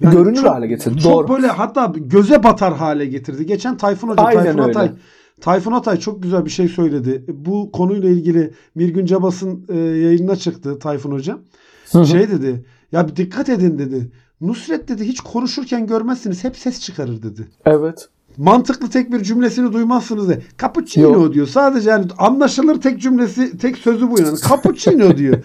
Görünür 0.00 0.42
hale 0.42 0.66
getirdi, 0.66 0.98
Çok 1.00 1.12
doğru. 1.12 1.28
böyle 1.28 1.46
hatta 1.46 1.92
göze 1.96 2.42
batar 2.42 2.76
hale 2.76 3.06
getirdi. 3.06 3.46
Geçen 3.46 3.76
Tayfun 3.76 4.08
Hoca, 4.08 4.22
Aynen 4.22 4.42
Tayfun 4.44 4.58
öyle. 4.58 4.70
Atay, 4.70 4.90
Tayfun 5.40 5.72
Atay 5.72 5.96
çok 5.98 6.22
güzel 6.22 6.44
bir 6.44 6.50
şey 6.50 6.68
söyledi. 6.68 7.24
Bu 7.28 7.72
konuyla 7.72 8.08
ilgili 8.08 8.50
Mirgün 8.74 9.06
Cabas'ın 9.06 9.64
e, 9.68 9.78
yayınına 9.78 10.36
çıktı 10.36 10.78
Tayfun 10.78 11.12
Hoca. 11.12 11.38
Hı 11.92 11.98
hı. 11.98 12.06
Şey 12.06 12.30
dedi. 12.30 12.64
Ya 12.92 13.08
bir 13.08 13.16
dikkat 13.16 13.48
edin 13.48 13.78
dedi. 13.78 14.10
Nusret 14.40 14.88
dedi 14.88 15.04
hiç 15.04 15.20
konuşurken 15.20 15.86
görmezsiniz 15.86 16.44
hep 16.44 16.56
ses 16.56 16.80
çıkarır 16.80 17.22
dedi. 17.22 17.48
evet. 17.66 18.08
Mantıklı 18.36 18.90
tek 18.90 19.12
bir 19.12 19.22
cümlesini 19.22 19.72
duymazsınız 19.72 20.28
de. 20.28 20.42
Cappuccino 20.60 21.12
Yok. 21.12 21.34
diyor. 21.34 21.46
Sadece 21.46 21.90
yani 21.90 22.06
anlaşılır 22.18 22.80
tek 22.80 23.00
cümlesi, 23.00 23.58
tek 23.58 23.78
sözü 23.78 24.10
bu 24.10 24.20
yani. 24.20 24.38
Cappuccino 24.48 25.16
diyor. 25.16 25.38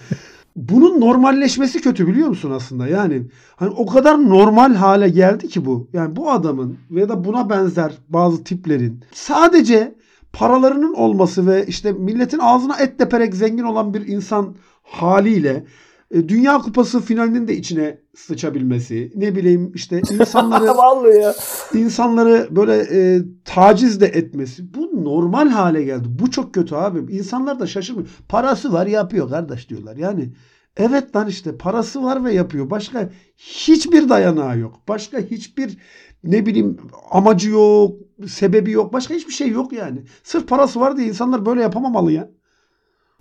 Bunun 0.60 1.02
normalleşmesi 1.02 1.82
kötü 1.82 2.08
biliyor 2.08 2.28
musun 2.28 2.52
aslında? 2.52 2.88
Yani 2.88 3.24
hani 3.56 3.70
o 3.70 3.86
kadar 3.86 4.30
normal 4.30 4.76
hale 4.76 5.10
geldi 5.10 5.48
ki 5.48 5.66
bu. 5.66 5.90
Yani 5.94 6.16
bu 6.16 6.32
adamın 6.32 6.78
ya 6.90 7.10
da 7.10 7.24
buna 7.24 7.50
benzer 7.50 7.94
bazı 8.10 8.44
tiplerin 8.44 9.04
sadece 9.12 9.96
paralarının 10.34 10.94
olması 10.94 11.48
ve 11.48 11.66
işte 11.66 11.92
milletin 11.92 12.40
ağzına 12.40 12.78
et 12.78 12.98
teperek 12.98 13.36
zengin 13.36 13.64
olan 13.64 13.94
bir 13.94 14.08
insan 14.08 14.56
haliyle 14.84 15.66
e, 16.12 16.30
Dünya 16.30 16.58
Kupası 16.58 17.02
finalinin 17.02 17.48
de 17.48 17.56
içine 17.56 18.02
sıçabilmesi, 18.16 19.12
ne 19.16 19.36
bileyim 19.36 19.72
işte 19.76 20.02
insanları 20.12 20.66
Vallahi 20.66 21.18
ya. 21.18 21.36
insanları 21.74 22.48
böyle 22.52 22.78
e, 22.92 23.22
taciz 23.46 24.02
de 24.02 24.06
etmesi 24.06 24.74
bu 24.74 25.04
normal 25.04 25.50
hale 25.50 25.84
geldi. 25.84 26.08
Bu 26.10 26.32
çok 26.32 26.54
kötü 26.54 26.76
abi. 26.76 27.16
İnsanlar 27.16 27.60
da 27.60 27.68
şaşırmıyor. 27.68 28.08
Parası 28.30 28.74
var 28.74 28.88
yapıyor 28.88 29.30
kardeş 29.30 29.70
diyorlar. 29.70 29.98
Yani 29.98 30.34
evet 30.78 31.16
lan 31.16 31.28
işte 31.28 31.58
parası 31.58 32.04
var 32.04 32.26
ve 32.26 32.34
yapıyor. 32.34 32.70
Başka 32.70 33.10
hiçbir 33.38 34.10
dayanağı 34.10 34.60
yok. 34.60 34.82
Başka 34.88 35.20
hiçbir 35.20 35.78
ne 36.24 36.46
bileyim 36.46 36.78
amacı 37.12 37.50
yok, 37.50 37.96
sebebi 38.28 38.72
yok. 38.72 38.94
Başka 38.94 39.14
hiçbir 39.14 39.34
şey 39.34 39.50
yok 39.50 39.74
yani. 39.74 40.04
Sırf 40.24 40.48
parası 40.48 40.80
var 40.80 40.98
diye 40.98 41.08
insanlar 41.08 41.46
böyle 41.46 41.62
yapamamalı 41.62 42.12
ya. 42.12 42.30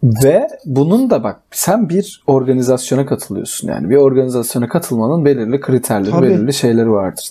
Ve 0.02 0.48
bunun 0.64 1.10
da 1.10 1.24
bak 1.24 1.40
sen 1.50 1.88
bir 1.88 2.22
organizasyona 2.26 3.06
katılıyorsun 3.06 3.68
yani 3.68 3.90
bir 3.90 3.96
organizasyona 3.96 4.68
katılmanın 4.68 5.24
belirli 5.24 5.60
kriterleri, 5.60 6.10
Tabii. 6.10 6.26
belirli 6.26 6.52
şeyleri 6.52 6.90
vardır. 6.90 7.30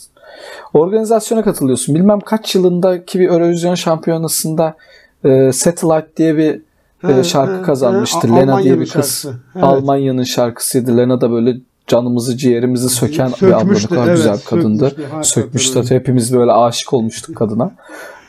Organizasyona 0.74 1.44
katılıyorsun. 1.44 1.96
Bilmem 1.96 2.20
kaç 2.20 2.56
yılındaki 2.56 3.20
bir 3.20 3.30
Eurovision 3.30 3.76
şampiyonasında 3.76 4.76
e, 5.24 5.52
Satellite 5.52 6.08
diye 6.18 6.38
bir 6.38 6.62
e, 7.10 7.24
şarkı 7.24 7.58
he, 7.58 7.62
kazanmıştır. 7.62 8.30
he. 8.30 8.36
Lena 8.36 8.64
diye 8.64 8.74
bir 8.80 8.86
kız. 8.86 8.94
şarkısı. 8.94 9.34
Evet. 9.56 9.64
Almanya'nın 9.64 10.24
şarkısıydı. 10.24 10.98
Lena 10.98 11.22
da 11.22 11.32
böyle 11.32 11.58
canımızı 11.88 12.38
ciğerimizi 12.38 12.90
söken 12.90 13.32
bir 13.42 13.48
abla 13.48 13.56
ne 13.58 13.60
Sökmüştü, 13.60 13.90
kadar 13.90 14.08
evet, 14.08 14.18
güzel 14.18 14.38
bir 14.38 14.44
kadındı. 14.44 14.90
sökmüştü, 14.90 15.24
Sökmüştü. 15.24 15.80
öyle. 15.80 15.96
Hepimiz 15.96 16.34
böyle 16.36 16.52
aşık 16.52 16.94
olmuştuk 16.94 17.36
kadına. 17.36 17.72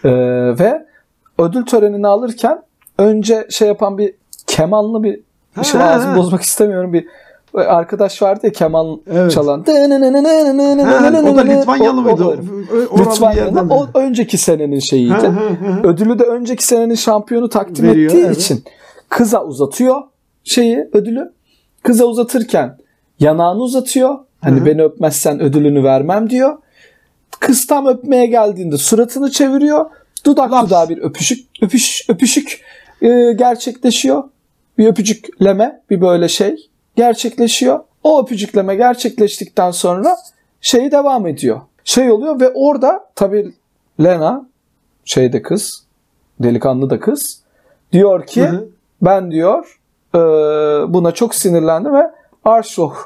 E, 0.04 0.10
ve 0.58 0.86
ödül 1.38 1.66
törenini 1.66 2.06
alırken 2.06 2.62
önce 2.98 3.46
şey 3.50 3.68
yapan 3.68 3.98
bir 3.98 4.14
kemanlı 4.58 5.02
bir 5.02 5.20
ha, 5.54 5.84
ağzımı 5.84 6.12
ha. 6.12 6.16
bozmak 6.16 6.42
istemiyorum 6.42 6.92
bir 6.92 7.06
arkadaş 7.54 8.22
vardı 8.22 8.40
ya 8.42 8.52
keman 8.52 9.00
Evet. 9.10 9.32
çalan. 9.32 9.64
Ha, 10.84 11.30
o 11.32 11.36
da 11.36 11.40
Litvanyalı 11.40 12.02
mıydı? 12.02 12.24
O, 12.90 12.98
Litvanyalı. 12.98 13.74
O 13.74 13.88
önceki 13.94 14.38
senenin 14.38 14.78
şeyiydi. 14.78 15.12
Ha, 15.12 15.22
ha, 15.22 15.32
ha. 15.66 15.80
Ödülü 15.82 16.18
de 16.18 16.24
önceki 16.24 16.64
senenin 16.64 16.94
şampiyonu 16.94 17.48
takdim 17.48 17.86
Veriyor, 17.86 18.10
ettiği 18.10 18.24
evet. 18.24 18.36
için 18.36 18.64
kıza 19.08 19.44
uzatıyor 19.44 20.02
şeyi 20.44 20.88
ödülü. 20.92 21.32
Kıza 21.82 22.04
uzatırken 22.04 22.78
yanağını 23.20 23.62
uzatıyor. 23.62 24.18
Hani 24.40 24.56
Hı 24.56 24.60
hı. 24.60 24.66
beni 24.66 24.82
öpmezsen 24.82 25.40
ödülünü 25.40 25.84
vermem 25.84 26.30
diyor. 26.30 26.58
Kız 27.40 27.66
tam 27.66 27.86
öpmeye 27.86 28.26
geldiğinde 28.26 28.78
suratını 28.78 29.30
çeviriyor. 29.30 29.86
Dudak 30.26 30.52
Laps. 30.52 30.66
dudağa 30.66 30.88
bir 30.88 30.98
öpüşük 30.98 31.46
öpüş 31.62 32.06
öpüşük 32.08 32.60
e, 33.02 33.32
gerçekleşiyor. 33.32 34.24
Bir 34.78 34.86
öpücükleme 34.86 35.80
bir 35.90 36.00
böyle 36.00 36.28
şey 36.28 36.68
gerçekleşiyor. 36.96 37.80
O 38.02 38.22
öpücükleme 38.22 38.74
gerçekleştikten 38.76 39.70
sonra 39.70 40.16
şey 40.60 40.92
devam 40.92 41.26
ediyor. 41.26 41.60
Şey 41.84 42.10
oluyor 42.10 42.40
ve 42.40 42.50
orada 42.54 43.04
tabii 43.14 43.52
Lena 44.02 44.48
şeyde 45.04 45.42
kız 45.42 45.84
delikanlı 46.42 46.90
da 46.90 47.00
kız 47.00 47.42
diyor 47.92 48.26
ki 48.26 48.42
Hı 48.42 48.48
hı. 48.48 48.68
ben 49.02 49.30
diyor 49.30 49.80
e, 50.14 50.18
buna 50.92 51.12
çok 51.12 51.34
sinirlendim 51.34 51.94
ve 51.94 52.10
Arschloch 52.44 52.96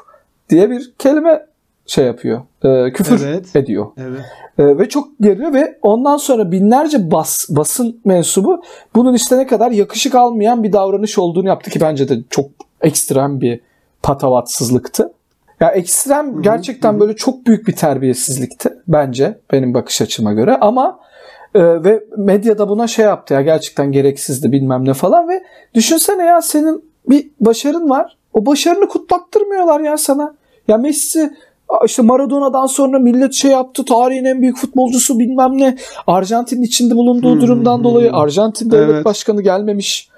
diye 0.49 0.69
bir 0.69 0.93
kelime 0.99 1.45
şey 1.85 2.05
yapıyor. 2.05 2.41
E, 2.63 2.93
küfür 2.93 3.25
Evet. 3.27 3.55
ediyor. 3.55 3.87
Evet. 3.97 4.21
E, 4.59 4.77
ve 4.77 4.89
çok 4.89 5.07
geriyor 5.21 5.53
ve 5.53 5.77
ondan 5.81 6.17
sonra 6.17 6.51
binlerce 6.51 7.11
bas, 7.11 7.45
basın 7.49 8.01
mensubu 8.05 8.63
bunun 8.95 9.13
işte 9.13 9.37
ne 9.37 9.47
kadar 9.47 9.71
yakışık 9.71 10.15
almayan 10.15 10.63
bir 10.63 10.73
davranış 10.73 11.17
olduğunu 11.17 11.47
yaptı 11.47 11.69
ki 11.69 11.81
bence 11.81 12.09
de 12.09 12.19
çok 12.29 12.45
ekstrem 12.81 13.41
bir 13.41 13.59
patavatsızlıktı. 14.03 15.13
Ya 15.59 15.69
ekstrem 15.69 16.41
gerçekten 16.41 16.99
böyle 16.99 17.15
çok 17.15 17.45
büyük 17.45 17.67
bir 17.67 17.75
terbiyesizlikti 17.75 18.69
bence 18.87 19.39
benim 19.51 19.73
bakış 19.73 20.01
açıma 20.01 20.33
göre 20.33 20.57
ama 20.61 20.99
e, 21.55 21.83
ve 21.83 22.03
medyada 22.17 22.69
buna 22.69 22.87
şey 22.87 23.05
yaptı 23.05 23.33
ya 23.33 23.41
gerçekten 23.41 23.91
gereksizdi 23.91 24.51
bilmem 24.51 24.85
ne 24.85 24.93
falan 24.93 25.29
ve 25.29 25.43
düşünsene 25.73 26.25
ya 26.25 26.41
senin 26.41 26.93
bir 27.09 27.29
başarın 27.39 27.89
var. 27.89 28.17
O 28.33 28.45
başarını 28.45 28.87
kutlattırmıyorlar 28.87 29.79
ya 29.79 29.97
sana. 29.97 30.35
Ya 30.67 30.77
Messi 30.77 31.33
işte 31.85 32.01
Maradona'dan 32.01 32.65
sonra 32.65 32.99
millet 32.99 33.33
şey 33.33 33.51
yaptı 33.51 33.85
tarihin 33.85 34.25
en 34.25 34.41
büyük 34.41 34.57
futbolcusu 34.57 35.19
bilmem 35.19 35.57
ne. 35.57 35.77
Arjantin'in 36.07 36.63
içinde 36.63 36.95
bulunduğu 36.95 37.35
Hı, 37.35 37.41
durumdan 37.41 37.79
hı, 37.79 37.83
dolayı 37.83 38.11
hı. 38.11 38.15
Arjantin 38.15 38.71
devlet 38.71 38.89
Evet. 38.89 39.05
başkanı 39.05 39.41
gelmemiş. 39.41 40.09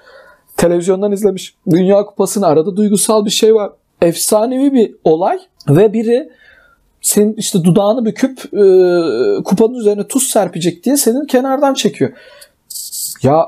Televizyondan 0.57 1.11
izlemiş. 1.11 1.55
Dünya 1.69 2.05
Kupası'nı 2.05 2.45
arada 2.45 2.75
duygusal 2.75 3.25
bir 3.25 3.29
şey 3.29 3.55
var. 3.55 3.71
Efsanevi 4.01 4.73
bir 4.73 4.95
olay 5.03 5.39
ve 5.69 5.93
biri 5.93 6.29
senin 7.01 7.33
işte 7.33 7.63
dudağını 7.63 8.05
büküp 8.05 8.39
e, 8.53 8.63
kupanın 9.43 9.73
üzerine 9.73 10.07
tuz 10.07 10.23
serpecek 10.23 10.83
diye 10.83 10.97
senin 10.97 11.25
kenardan 11.25 11.73
çekiyor. 11.73 12.11
Ya 13.23 13.45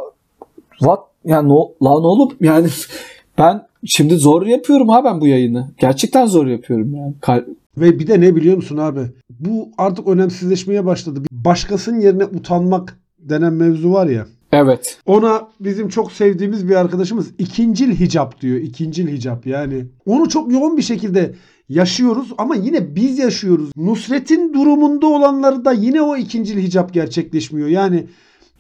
what 0.80 1.00
ya 1.26 1.42
no 1.42 1.72
lan 1.84 2.04
oğlum 2.04 2.30
yani 2.42 2.68
ben 3.38 3.68
şimdi 3.86 4.16
zor 4.16 4.46
yapıyorum 4.46 4.90
ha 4.90 5.04
ben 5.04 5.22
bu 5.22 5.28
yayını. 5.28 5.68
Gerçekten 5.80 6.26
zor 6.26 6.48
yapıyorum 6.48 6.96
yani. 6.96 7.14
Kal- 7.22 7.44
Ve 7.78 8.00
bir 8.00 8.08
de 8.08 8.22
ne 8.22 8.36
biliyor 8.36 8.56
musun 8.56 8.78
abi? 8.78 9.00
Bu 9.30 9.70
artık 9.78 10.08
önemsizleşmeye 10.08 10.86
başladı. 10.86 11.22
Başkasının 11.32 12.00
yerine 12.00 12.26
utanmak 12.26 13.00
denen 13.20 13.54
mevzu 13.54 13.94
var 13.94 14.08
ya. 14.08 14.26
Evet. 14.52 14.98
Ona 15.06 15.48
bizim 15.60 15.90
çok 15.90 16.12
sevdiğimiz 16.12 16.70
bir 16.70 16.76
arkadaşımız 16.76 17.28
ikincil 17.40 17.92
hicap 17.92 18.42
diyor. 18.42 18.58
İkincil 18.58 19.08
hicap 19.08 19.48
yani. 19.48 19.86
Onu 20.06 20.30
çok 20.30 20.52
yoğun 20.52 20.78
bir 20.78 20.82
şekilde 20.82 21.34
yaşıyoruz 21.70 22.34
ama 22.38 22.56
yine 22.56 22.96
biz 22.96 23.20
yaşıyoruz. 23.20 23.70
Nusret'in 23.76 24.54
durumunda 24.54 25.08
olanları 25.08 25.66
da 25.66 25.72
yine 25.72 26.02
o 26.02 26.18
ikincil 26.18 26.58
hicap 26.58 26.94
gerçekleşmiyor. 26.94 27.68
Yani 27.68 28.08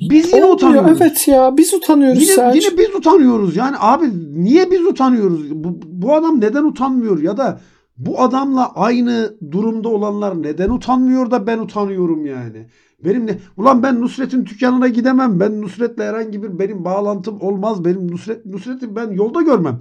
biz 0.01 0.27
yine 0.27 0.35
Olmuyor, 0.35 0.55
utanıyoruz. 0.55 1.01
Evet 1.01 1.27
ya 1.27 1.57
biz 1.57 1.73
utanıyoruz 1.73 2.21
Yine, 2.21 2.31
Selçuk. 2.33 2.63
yine 2.63 2.77
biz 2.77 2.95
utanıyoruz. 2.95 3.55
Yani 3.55 3.75
abi 3.79 4.05
niye 4.43 4.71
biz 4.71 4.85
utanıyoruz? 4.85 5.51
Bu, 5.63 5.79
bu 5.85 6.13
adam 6.13 6.41
neden 6.41 6.63
utanmıyor? 6.63 7.21
Ya 7.21 7.37
da 7.37 7.59
bu 7.97 8.21
adamla 8.21 8.73
aynı 8.75 9.35
durumda 9.51 9.89
olanlar 9.89 10.43
neden 10.43 10.69
utanmıyor 10.69 11.31
da 11.31 11.47
ben 11.47 11.59
utanıyorum 11.59 12.25
yani? 12.25 12.67
Benim 13.05 13.27
ne? 13.27 13.37
Ulan 13.57 13.83
ben 13.83 14.01
Nusret'in 14.01 14.45
dükkanına 14.45 14.87
gidemem. 14.87 15.39
Ben 15.39 15.61
Nusret'le 15.61 15.99
herhangi 15.99 16.43
bir 16.43 16.59
benim 16.59 16.85
bağlantım 16.85 17.41
olmaz. 17.41 17.85
Benim 17.85 18.11
Nusret 18.11 18.45
Nusret'i 18.45 18.95
ben 18.95 19.11
yolda 19.11 19.41
görmem. 19.41 19.79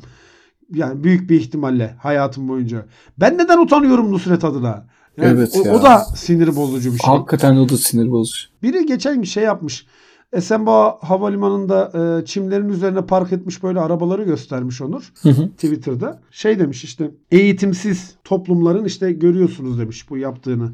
Yani 0.75 1.05
büyük 1.05 1.31
bir 1.31 1.41
ihtimalle 1.41 1.95
hayatım 1.99 2.49
boyunca. 2.49 2.87
Ben 3.19 3.39
neden 3.39 3.59
utanıyorum 3.59 4.13
Nusret 4.13 4.45
adına? 4.45 4.87
Yani 5.17 5.31
Evet 5.31 5.57
o, 5.57 5.69
ya. 5.69 5.75
o 5.75 5.83
da 5.83 5.99
sinir 5.99 6.57
bozucu 6.57 6.93
bir 6.95 6.99
şey. 6.99 7.15
Hakikaten 7.15 7.57
o 7.57 7.69
da 7.69 7.77
sinir 7.77 8.11
bozucu. 8.11 8.49
Biri 8.63 8.87
geçen 8.87 9.23
şey 9.23 9.45
yapmış. 9.45 9.87
Esenboğa 10.33 10.99
Havalimanı'nda 11.01 11.93
e, 11.95 12.25
çimlerin 12.25 12.69
üzerine 12.69 13.07
park 13.07 13.33
etmiş 13.33 13.63
böyle 13.63 13.81
arabaları 13.81 14.25
göstermiş 14.25 14.81
Onur. 14.83 15.13
Hı 15.23 15.29
hı. 15.29 15.49
Twitter'da. 15.49 16.21
Şey 16.31 16.59
demiş 16.59 16.85
işte 16.85 17.11
eğitimsiz 17.31 18.15
toplumların 18.25 18.85
işte 18.85 19.13
görüyorsunuz 19.13 19.79
demiş 19.79 20.11
bu 20.11 20.17
yaptığını. 20.17 20.73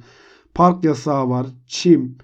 Park 0.55 0.85
yasağı 0.85 1.29
var, 1.29 1.47
çim, 1.67 2.17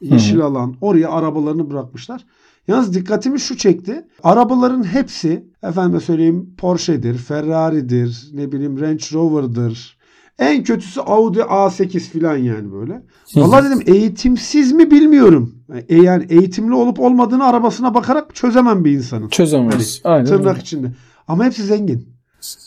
yeşil 0.00 0.40
alan. 0.40 0.76
Oraya 0.80 1.10
arabalarını 1.10 1.70
bırakmışlar. 1.70 2.24
Yalnız 2.68 2.94
dikkatimi 2.94 3.40
şu 3.40 3.56
çekti. 3.56 4.06
Arabaların 4.22 4.84
hepsi 4.84 5.46
efendime 5.62 6.00
söyleyeyim 6.00 6.54
Porsche'dir, 6.58 7.18
Ferrari'dir, 7.18 8.30
ne 8.32 8.52
bileyim 8.52 8.80
Range 8.80 9.04
Rover'dır. 9.12 9.98
En 10.38 10.62
kötüsü 10.62 11.00
Audi 11.00 11.38
A8 11.38 12.00
falan 12.00 12.36
yani 12.36 12.72
böyle. 12.72 13.02
Vallahi 13.34 13.64
dedim 13.64 13.82
eğitimsiz 13.86 14.72
mi 14.72 14.90
bilmiyorum. 14.90 15.54
E, 15.88 15.96
yani 15.96 16.26
eğitimli 16.28 16.74
olup 16.74 17.00
olmadığını 17.00 17.44
arabasına 17.44 17.94
bakarak 17.94 18.34
çözemem 18.34 18.84
bir 18.84 18.90
insanın. 18.90 19.28
Çözemeyiz. 19.28 20.00
Aynen. 20.04 20.26
Tırnak 20.26 20.46
öyle. 20.46 20.60
içinde. 20.60 20.92
Ama 21.28 21.44
hepsi 21.44 21.62
zengin. 21.62 22.08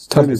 Tabii. 0.10 0.36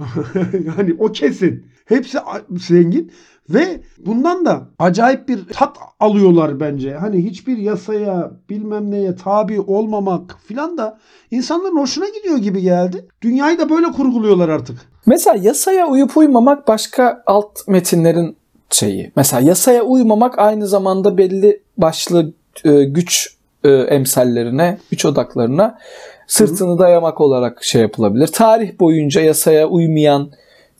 Yani, 0.00 0.66
yani 0.78 0.96
o 0.98 1.12
kesin. 1.12 1.66
Hepsi 1.84 2.18
zengin 2.50 3.12
ve 3.50 3.80
bundan 4.06 4.44
da 4.44 4.68
acayip 4.78 5.28
bir 5.28 5.44
tat 5.44 5.76
alıyorlar 6.00 6.60
bence. 6.60 6.94
Hani 6.94 7.24
hiçbir 7.24 7.56
yasaya 7.56 8.32
bilmem 8.50 8.90
neye 8.90 9.14
tabi 9.16 9.60
olmamak 9.60 10.36
filan 10.46 10.78
da 10.78 10.98
insanların 11.30 11.76
hoşuna 11.76 12.08
gidiyor 12.08 12.38
gibi 12.38 12.62
geldi. 12.62 13.08
Dünyayı 13.22 13.58
da 13.58 13.70
böyle 13.70 13.86
kurguluyorlar 13.86 14.48
artık. 14.48 14.78
Mesela 15.08 15.38
yasaya 15.42 15.86
uyup 15.86 16.16
uymamak 16.16 16.68
başka 16.68 17.22
alt 17.26 17.68
metinlerin 17.68 18.36
şeyi. 18.70 19.12
Mesela 19.16 19.42
yasaya 19.48 19.82
uymamak 19.82 20.38
aynı 20.38 20.66
zamanda 20.66 21.18
belli 21.18 21.60
başlı 21.76 22.32
e, 22.64 22.84
güç 22.84 23.36
e, 23.64 23.68
emsallerine, 23.68 24.78
güç 24.90 25.04
odaklarına 25.04 25.78
sırtını 26.26 26.78
dayamak 26.78 27.20
olarak 27.20 27.64
şey 27.64 27.82
yapılabilir. 27.82 28.26
Tarih 28.26 28.80
boyunca 28.80 29.20
yasaya 29.20 29.68
uymayan 29.68 30.30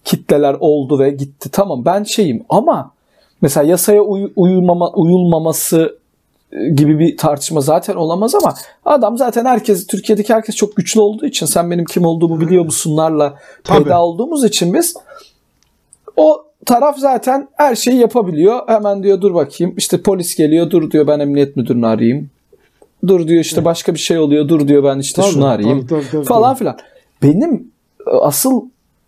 kitleler 0.04 0.56
oldu 0.60 0.98
ve 0.98 1.10
gitti. 1.10 1.48
Tamam 1.52 1.84
ben 1.84 2.02
şeyim 2.04 2.44
ama 2.48 2.90
mesela 3.40 3.66
yasaya 3.66 4.02
uy- 4.02 4.32
uyulmama, 4.36 4.92
uyulmaması 4.92 5.97
gibi 6.52 6.98
bir 6.98 7.16
tartışma 7.16 7.60
zaten 7.60 7.94
olamaz 7.94 8.34
ama 8.34 8.54
adam 8.84 9.18
zaten 9.18 9.44
herkes 9.44 9.86
Türkiye'deki 9.86 10.34
herkes 10.34 10.56
çok 10.56 10.76
güçlü 10.76 11.00
olduğu 11.00 11.26
için 11.26 11.46
sen 11.46 11.70
benim 11.70 11.84
kim 11.84 12.04
olduğumu 12.04 12.40
biliyor 12.40 12.64
musunlarla 12.64 13.38
Tabii. 13.64 13.84
peyda 13.84 14.02
olduğumuz 14.02 14.44
için 14.44 14.74
biz 14.74 14.94
o 16.16 16.44
taraf 16.66 16.98
zaten 16.98 17.48
her 17.54 17.74
şeyi 17.74 17.96
yapabiliyor. 17.96 18.68
Hemen 18.68 19.02
diyor 19.02 19.20
dur 19.20 19.34
bakayım 19.34 19.74
işte 19.76 20.02
polis 20.02 20.34
geliyor 20.34 20.70
dur 20.70 20.90
diyor 20.90 21.06
ben 21.06 21.20
emniyet 21.20 21.56
müdürünü 21.56 21.86
arayayım. 21.86 22.30
Dur 23.06 23.28
diyor 23.28 23.40
işte 23.40 23.64
başka 23.64 23.94
bir 23.94 23.98
şey 23.98 24.18
oluyor 24.18 24.48
dur 24.48 24.68
diyor 24.68 24.84
ben 24.84 24.98
işte 24.98 25.22
Tabii, 25.22 25.32
şunu 25.32 25.46
arayayım 25.46 25.86
tabii, 25.86 26.00
tabii, 26.00 26.10
tabii, 26.10 26.24
falan 26.24 26.50
tabii. 26.50 26.58
filan. 26.58 26.76
Benim 27.22 27.70
e, 28.06 28.10
asıl 28.10 28.62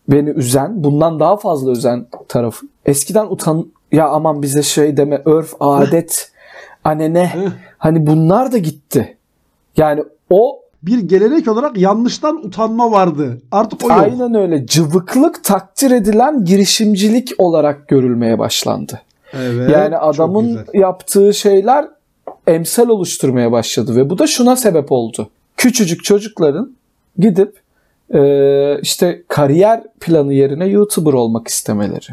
beni 0.08 0.30
üzen 0.30 0.84
bundan 0.84 1.20
daha 1.20 1.36
fazla 1.36 1.70
üzen 1.70 2.06
tarafı 2.28 2.66
eskiden 2.86 3.26
utan 3.26 3.66
ya 3.92 4.08
aman 4.08 4.42
bize 4.42 4.62
şey 4.62 4.96
deme 4.96 5.22
örf 5.24 5.54
adet 5.60 6.32
anene 6.84 7.32
hani 7.78 8.06
bunlar 8.06 8.52
da 8.52 8.58
gitti. 8.58 9.16
Yani 9.76 10.04
o 10.30 10.60
Bir 10.82 10.98
gelenek 10.98 11.48
olarak 11.48 11.76
yanlıştan 11.78 12.36
utanma 12.46 12.90
vardı. 12.90 13.40
Artık 13.52 13.84
o 13.84 13.88
yok. 13.88 13.98
aynen 13.98 14.34
öyle 14.34 14.66
cıvıklık 14.66 15.44
takdir 15.44 15.90
edilen 15.90 16.44
girişimcilik 16.44 17.30
olarak 17.38 17.88
görülmeye 17.88 18.38
başlandı. 18.38 19.00
Evet, 19.32 19.70
Yani 19.70 19.94
çok 19.94 20.02
adamın 20.02 20.60
yaptığı 20.74 21.34
şeyler 21.34 21.88
emsal 22.46 22.88
oluşturmaya 22.88 23.52
başladı 23.52 23.96
ve 23.96 24.10
bu 24.10 24.18
da 24.18 24.26
şuna 24.26 24.56
sebep 24.56 24.92
oldu. 24.92 25.30
Küçücük 25.56 26.04
çocukların 26.04 26.72
gidip 27.18 27.60
e, 28.14 28.80
işte 28.82 29.22
kariyer 29.28 29.82
planı 30.00 30.32
yerine 30.34 30.66
YouTuber 30.66 31.12
olmak 31.12 31.48
istemeleri, 31.48 32.06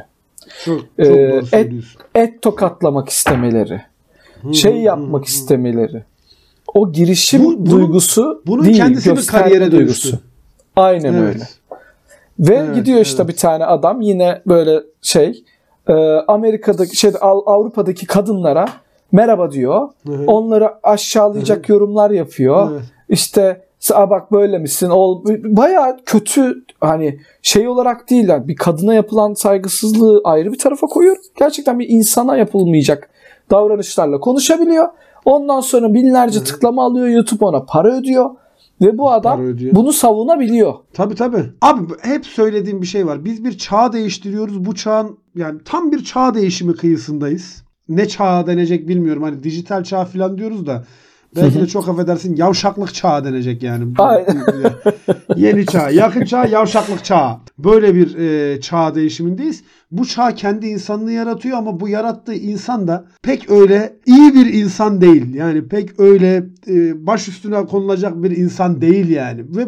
çok, 0.66 0.80
çok 0.80 0.86
e, 1.00 1.06
doğru 1.10 1.46
et- 1.52 1.74
et 2.16 2.42
tokatlamak 2.42 3.10
istemeleri, 3.10 3.82
şey 4.54 4.76
yapmak 4.78 5.26
istemeleri. 5.26 6.04
O 6.74 6.92
girişim 6.92 7.44
Bu- 7.46 7.52
bunun- 7.66 7.66
duygusu 7.66 8.42
bunun 8.48 8.66
değil, 8.66 8.78
kendisi 8.78 9.18
bir 9.18 9.28
kariyere 9.28 9.72
duygusu. 9.72 10.08
dönüştü. 10.08 10.20
Aynen 10.76 11.14
Evet. 11.14 11.36
öyle. 11.36 11.44
Ve 12.40 12.56
Evet, 12.56 12.76
gidiyor 12.76 13.00
işte 13.00 13.24
evet. 13.24 13.34
bir 13.34 13.38
tane 13.40 13.66
adam 13.66 14.02
yine 14.02 14.42
böyle 14.48 14.80
şey 15.02 15.44
e, 15.88 15.94
Amerika'daki 16.28 16.96
şey 16.98 17.12
Av- 17.22 17.42
Avrupa'daki 17.46 18.06
kadınlara 18.06 18.66
merhaba 19.12 19.52
diyor. 19.52 19.90
Hı. 20.08 20.24
Onları 20.28 20.70
aşağılayacak 20.84 21.70
yorumlar 21.70 22.12
yapıyor. 22.12 22.72
Evet. 22.72 22.82
İşte 23.10 23.62
"Aa 23.94 24.10
bak 24.10 24.32
böyle 24.32 24.58
misin? 24.58 24.90
O 24.92 25.24
baya 25.44 25.98
kötü 26.06 26.64
hani 26.82 27.20
şey 27.42 27.68
olarak 27.68 28.10
değil 28.10 28.28
yani 28.30 28.48
bir 28.48 28.56
kadına 28.56 28.94
yapılan 28.94 29.34
saygısızlığı 29.34 30.22
ayrı 30.24 30.52
bir 30.52 30.58
tarafa 30.58 30.88
koyuyor. 30.88 31.18
Gerçekten 31.40 31.80
bir 31.80 31.90
insana 31.90 32.38
yapılmayacak 32.38 33.10
davranışlarla 33.52 34.20
konuşabiliyor. 34.20 34.88
Ondan 35.26 35.60
sonra 35.60 35.94
binlerce 35.94 36.44
tıklama 36.44 36.86
alıyor. 36.86 37.08
YouTube 37.08 37.46
ona 37.46 37.64
para 37.64 37.98
ödüyor. 37.98 38.30
Ve 38.82 38.98
bu 38.98 39.12
adam 39.12 39.42
bunu 39.72 39.94
savunabiliyor. 39.94 40.74
Tabii 40.94 41.16
tabii. 41.16 41.44
Abi 41.62 41.94
hep 42.02 42.26
söylediğim 42.26 42.82
bir 42.82 42.88
şey 42.88 43.08
var. 43.08 43.26
Biz 43.26 43.46
bir 43.46 43.58
çağ 43.58 43.94
değiştiriyoruz. 43.94 44.66
Bu 44.66 44.76
çağın 44.76 45.18
yani 45.36 45.60
tam 45.66 45.92
bir 45.92 46.04
çağ 46.04 46.34
değişimi 46.34 46.76
kıyısındayız. 46.76 47.64
Ne 47.90 48.08
çağa 48.08 48.48
denecek 48.48 48.88
bilmiyorum. 48.88 49.24
Hani 49.24 49.44
dijital 49.44 49.84
çağ 49.84 50.06
falan 50.06 50.38
diyoruz 50.38 50.68
da 50.68 50.84
belki 51.36 51.62
de 51.62 51.68
çok 51.68 51.90
affedersin 51.90 52.36
yavşaklık 52.36 52.94
çağı 52.94 53.26
denecek 53.26 53.64
yani. 53.64 53.94
Yeni 55.36 55.66
çağ, 55.66 55.90
yakın 55.90 56.26
çağ, 56.26 56.46
yavşaklık 56.46 57.06
çağı. 57.06 57.38
Böyle 57.58 57.96
bir 57.96 58.18
e, 58.18 58.62
çağ 58.62 58.96
değişimindeyiz. 58.96 59.64
Bu 59.92 60.06
çağ 60.06 60.36
kendi 60.36 60.68
insanını 60.68 61.12
yaratıyor 61.12 61.58
ama 61.58 61.80
bu 61.80 61.90
yarattığı 61.90 62.34
insan 62.34 62.88
da 62.88 63.06
pek 63.24 63.50
öyle 63.50 63.96
iyi 64.06 64.34
bir 64.34 64.54
insan 64.54 65.02
değil. 65.02 65.34
Yani 65.34 65.68
pek 65.68 66.00
öyle 66.00 66.44
e, 66.68 67.08
baş 67.08 67.28
üstüne 67.28 67.66
konulacak 67.66 68.24
bir 68.24 68.38
insan 68.38 68.82
değil 68.82 69.10
yani. 69.10 69.42
Ve 69.56 69.68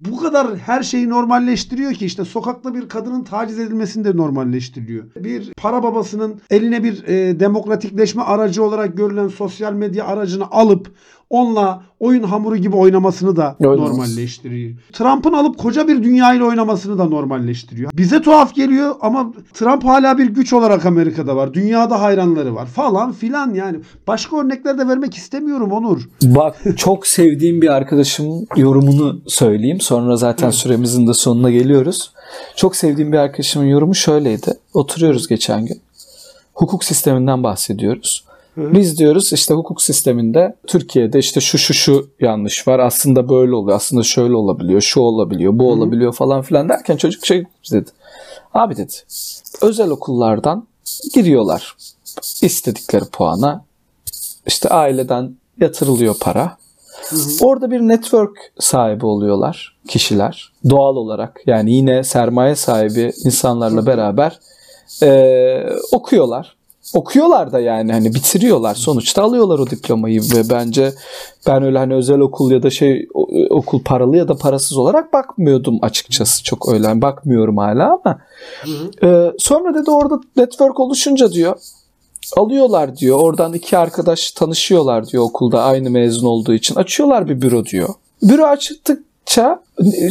bu 0.00 0.16
kadar 0.16 0.56
her 0.56 0.82
şeyi 0.82 1.08
normalleştiriyor 1.08 1.92
ki 1.92 2.06
işte 2.06 2.24
sokakta 2.24 2.74
bir 2.74 2.88
kadının 2.88 3.24
taciz 3.24 3.58
edilmesini 3.58 4.04
de 4.04 4.16
normalleştiriyor. 4.16 5.04
Bir 5.16 5.52
para 5.56 5.82
babasının 5.82 6.40
eline 6.50 6.84
bir 6.84 7.04
e, 7.04 7.40
demokratikleşme 7.40 8.22
aracı 8.22 8.64
olarak 8.64 8.96
görülen 8.96 9.28
sosyal 9.28 9.72
medya 9.72 10.06
aracını 10.06 10.50
alıp 10.50 10.92
onunla 11.30 11.82
oyun 12.00 12.22
hamuru 12.22 12.56
gibi 12.56 12.76
oynamasını 12.76 13.36
da 13.36 13.56
Oynamaz. 13.60 13.90
normalleştiriyor. 13.90 14.72
Trump'ın 14.92 15.32
alıp 15.32 15.58
koca 15.58 15.88
bir 15.88 16.02
dünyayla 16.02 16.44
oynamasını 16.44 16.98
da 16.98 17.04
normalleştiriyor. 17.04 17.90
Bize 17.94 18.22
tuhaf 18.22 18.54
geliyor 18.54 18.94
ama 19.00 19.32
Trump 19.54 19.84
hala 19.84 20.18
bir 20.18 20.26
güç 20.26 20.52
olarak 20.52 20.86
Amerika'da 20.86 21.36
var. 21.36 21.54
Dünyada 21.54 22.00
hayranları 22.00 22.54
var 22.54 22.66
falan 22.66 23.12
filan 23.12 23.54
yani. 23.54 23.78
Başka 24.06 24.36
örnekler 24.40 24.78
de 24.78 24.88
vermek 24.88 25.14
istemiyorum 25.14 25.72
Onur. 25.72 26.08
Bak 26.22 26.56
çok 26.76 27.06
sevdiğim 27.06 27.62
bir 27.62 27.68
arkadaşımın 27.68 28.46
yorumunu 28.56 29.20
söyleyeyim. 29.26 29.80
Sonra 29.80 30.16
zaten 30.16 30.50
süremizin 30.50 31.06
de 31.06 31.14
sonuna 31.14 31.50
geliyoruz. 31.50 32.12
Çok 32.56 32.76
sevdiğim 32.76 33.12
bir 33.12 33.18
arkadaşımın 33.18 33.66
yorumu 33.66 33.94
şöyleydi. 33.94 34.52
Oturuyoruz 34.74 35.28
geçen 35.28 35.66
gün. 35.66 35.80
Hukuk 36.54 36.84
sisteminden 36.84 37.42
bahsediyoruz. 37.42 38.24
Biz 38.58 38.98
diyoruz 38.98 39.32
işte 39.32 39.54
hukuk 39.54 39.82
sisteminde 39.82 40.56
Türkiye'de 40.66 41.18
işte 41.18 41.40
şu 41.40 41.58
şu 41.58 41.74
şu 41.74 42.10
yanlış 42.20 42.68
var. 42.68 42.78
Aslında 42.78 43.28
böyle 43.28 43.54
oluyor. 43.54 43.76
Aslında 43.76 44.02
şöyle 44.02 44.34
olabiliyor. 44.34 44.80
Şu 44.80 45.00
olabiliyor. 45.00 45.58
Bu 45.58 45.70
olabiliyor 45.70 46.12
falan 46.12 46.42
filan 46.42 46.68
derken 46.68 46.96
çocuk 46.96 47.26
şey 47.26 47.44
dedi. 47.72 47.90
Abi 48.54 48.76
dedi. 48.76 48.92
Özel 49.62 49.90
okullardan 49.90 50.66
giriyorlar. 51.14 51.76
istedikleri 52.42 53.04
puana. 53.04 53.64
İşte 54.46 54.68
aileden 54.68 55.36
yatırılıyor 55.60 56.14
para. 56.20 56.56
Orada 57.42 57.70
bir 57.70 57.80
network 57.80 58.52
sahibi 58.58 59.06
oluyorlar 59.06 59.76
kişiler 59.88 60.52
doğal 60.70 60.96
olarak. 60.96 61.40
Yani 61.46 61.72
yine 61.72 62.04
sermaye 62.04 62.54
sahibi 62.54 63.12
insanlarla 63.24 63.86
beraber 63.86 64.38
e, 65.02 65.70
okuyorlar. 65.92 66.57
Okuyorlar 66.94 67.52
da 67.52 67.60
yani 67.60 67.92
hani 67.92 68.14
bitiriyorlar 68.14 68.74
sonuçta 68.74 69.22
alıyorlar 69.22 69.58
o 69.58 69.70
diplomayı 69.70 70.20
ve 70.20 70.50
bence 70.50 70.92
ben 71.46 71.62
öyle 71.62 71.78
hani 71.78 71.94
özel 71.94 72.20
okul 72.20 72.50
ya 72.50 72.62
da 72.62 72.70
şey 72.70 73.08
okul 73.50 73.82
paralı 73.84 74.16
ya 74.16 74.28
da 74.28 74.36
parasız 74.36 74.76
olarak 74.78 75.12
bakmıyordum 75.12 75.78
açıkçası 75.82 76.44
çok 76.44 76.68
öyle 76.72 76.86
hani 76.86 77.02
bakmıyorum 77.02 77.56
hala 77.56 78.00
ama 78.04 78.18
e, 79.02 79.32
sonra 79.38 79.74
dedi 79.74 79.90
orada 79.90 80.20
network 80.36 80.80
oluşunca 80.80 81.32
diyor 81.32 81.56
alıyorlar 82.36 82.96
diyor. 82.96 83.18
Oradan 83.20 83.52
iki 83.52 83.78
arkadaş 83.78 84.30
tanışıyorlar 84.30 85.08
diyor 85.08 85.22
okulda 85.22 85.62
aynı 85.62 85.90
mezun 85.90 86.26
olduğu 86.26 86.54
için. 86.54 86.74
Açıyorlar 86.74 87.28
bir 87.28 87.42
büro 87.42 87.64
diyor. 87.64 87.88
Büro 88.22 88.46
açtıkça 89.28 89.60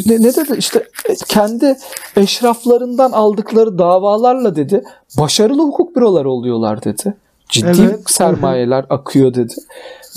ne, 0.10 0.16
ne 0.28 0.36
dedi 0.36 0.56
işte 0.58 0.84
kendi 1.28 1.78
eşraflarından 2.16 3.12
aldıkları 3.12 3.78
davalarla 3.78 4.56
dedi 4.56 4.84
başarılı 5.20 5.62
hukuk 5.64 5.96
büroları 5.96 6.30
oluyorlar 6.32 6.84
dedi. 6.84 7.14
Ciddi 7.50 7.82
Evet. 7.82 8.00
sermayeler 8.10 8.86
akıyor 8.90 9.34
dedi. 9.34 9.54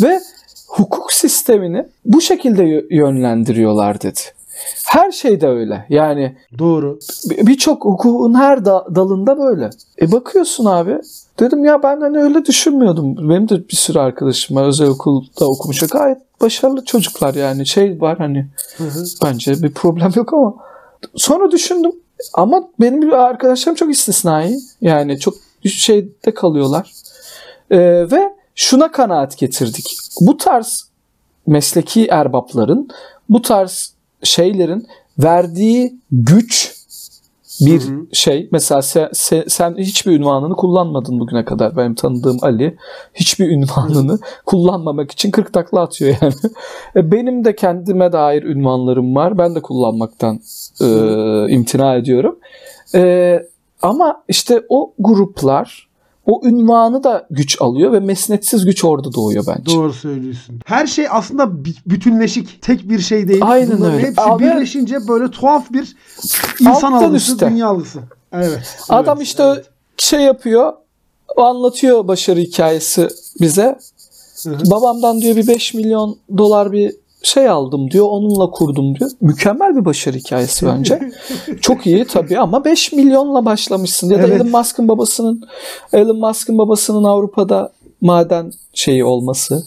Ve 0.02 0.20
hukuk 0.68 1.12
sistemini 1.12 1.86
bu 2.04 2.20
şekilde 2.20 2.62
yö- 2.62 2.94
yönlendiriyorlar 2.94 4.00
dedi. 4.00 4.20
Her 4.86 5.10
şeyde 5.12 5.48
öyle. 5.48 5.86
Yani 5.88 6.36
Doğru. 6.58 6.98
bir- 7.30 7.46
birçok 7.46 7.84
hukukun 7.84 8.34
her 8.34 8.64
da- 8.64 8.86
dalında 8.94 9.38
böyle. 9.38 9.70
E 10.02 10.12
bakıyorsun 10.12 10.64
abi. 10.64 10.98
Dedim 11.40 11.64
ya 11.64 11.82
ben 11.82 12.00
hani 12.00 12.18
öyle 12.18 12.44
düşünmüyordum. 12.44 13.28
Benim 13.30 13.48
de 13.48 13.68
bir 13.68 13.76
sürü 13.76 13.98
arkadaşım 13.98 14.56
var. 14.56 14.64
Özel 14.64 14.88
okulda 14.88 15.46
okumuş. 15.46 15.80
Gayet 15.80 16.18
başarılı 16.40 16.84
çocuklar 16.84 17.34
yani. 17.34 17.66
Şey 17.66 18.00
var 18.00 18.18
hani 18.18 18.46
Hı 18.76 18.84
hı. 18.84 19.04
bence 19.24 19.62
bir 19.62 19.72
problem 19.72 20.12
yok 20.16 20.32
ama. 20.32 20.54
Sonra 21.16 21.50
düşündüm. 21.50 21.92
Ama 22.34 22.68
benim 22.80 23.02
bir 23.02 23.12
arkadaşlarım 23.12 23.76
çok 23.76 23.90
istisnai. 23.90 24.58
Yani 24.80 25.18
çok 25.18 25.34
şeyde 25.64 26.34
kalıyorlar. 26.34 26.92
Ee, 27.70 27.78
ve 28.10 28.32
şuna 28.54 28.92
kanaat 28.92 29.38
getirdik. 29.38 29.96
Bu 30.20 30.36
tarz 30.36 30.88
mesleki 31.46 32.06
erbapların, 32.06 32.88
bu 33.28 33.42
tarz 33.42 33.94
şeylerin 34.22 34.86
verdiği 35.18 35.98
güç 36.12 36.79
bir 37.60 37.80
Hı 37.80 37.92
hı. 37.92 38.06
şey. 38.12 38.48
Mesela 38.52 38.82
sen, 38.82 39.08
sen, 39.12 39.44
sen 39.48 39.76
hiçbir 39.78 40.12
ünvanını 40.12 40.56
kullanmadın 40.56 41.20
bugüne 41.20 41.44
kadar. 41.44 41.76
Benim 41.76 41.94
tanıdığım 41.94 42.38
Ali 42.42 42.76
hiçbir 43.14 43.48
ünvanını 43.50 44.18
kullanmamak 44.46 45.10
için 45.10 45.30
40 45.30 45.52
takla 45.52 45.80
atıyor 45.80 46.16
yani. 46.22 46.34
E, 46.96 47.12
Benim 47.12 47.44
de 47.44 47.56
kendime 47.56 48.12
dair 48.12 48.42
ünvanlarım 48.42 49.16
var. 49.16 49.38
Ben 49.38 49.54
de 49.54 49.62
kullanmaktan 49.62 50.40
e, 50.82 50.86
imtina 51.48 51.94
ediyorum. 51.94 52.38
E, 52.94 53.42
ama 53.82 54.22
işte 54.28 54.62
o 54.68 54.92
gruplar 54.98 55.89
o 56.30 56.40
ünvanı 56.44 57.04
da 57.04 57.26
güç 57.30 57.62
alıyor 57.62 57.92
ve 57.92 58.00
mesnetsiz 58.00 58.64
güç 58.64 58.84
orada 58.84 59.14
doğuyor 59.14 59.44
bence. 59.46 59.76
Doğru 59.76 59.92
söylüyorsun. 59.92 60.60
Her 60.64 60.86
şey 60.86 61.06
aslında 61.10 61.64
bütünleşik. 61.86 62.62
Tek 62.62 62.88
bir 62.88 62.98
şey 62.98 63.28
değil. 63.28 63.40
Aynen 63.44 63.78
Bunların 63.78 63.94
öyle. 63.94 64.06
hepsi 64.06 64.20
Abi- 64.20 64.44
birleşince 64.44 65.08
böyle 65.08 65.30
tuhaf 65.30 65.72
bir 65.72 65.96
insan 66.60 66.92
algısı, 66.92 67.32
üste. 67.32 67.50
dünya 67.50 67.66
algısı. 67.66 68.00
Evet. 68.32 68.78
Adam 68.88 69.18
evet, 69.18 69.26
işte 69.26 69.42
evet. 69.42 69.66
şey 69.96 70.20
yapıyor, 70.20 70.72
anlatıyor 71.36 72.08
başarı 72.08 72.40
hikayesi 72.40 73.08
bize. 73.40 73.78
Hı 74.44 74.50
hı. 74.50 74.70
Babamdan 74.70 75.20
diyor 75.20 75.36
bir 75.36 75.46
5 75.46 75.74
milyon 75.74 76.18
dolar 76.38 76.72
bir 76.72 76.96
şey 77.22 77.48
aldım 77.48 77.90
diyor. 77.90 78.06
Onunla 78.10 78.50
kurdum 78.50 78.94
diyor. 78.98 79.10
Mükemmel 79.20 79.76
bir 79.76 79.84
başarı 79.84 80.16
hikayesi 80.16 80.66
bence. 80.66 81.00
Çok 81.60 81.86
iyi 81.86 82.04
tabii 82.04 82.38
ama 82.38 82.64
5 82.64 82.92
milyonla 82.92 83.44
başlamışsın. 83.44 84.10
Ya 84.10 84.18
da 84.18 84.22
Evet. 84.26 84.36
Elon 84.40 84.50
Musk'ın 84.50 84.88
babasının 84.88 85.42
Elon 85.92 86.18
Musk'ın 86.18 86.58
babasının 86.58 87.04
Avrupa'da 87.04 87.72
maden 88.00 88.52
şeyi 88.74 89.04
olması. 89.04 89.62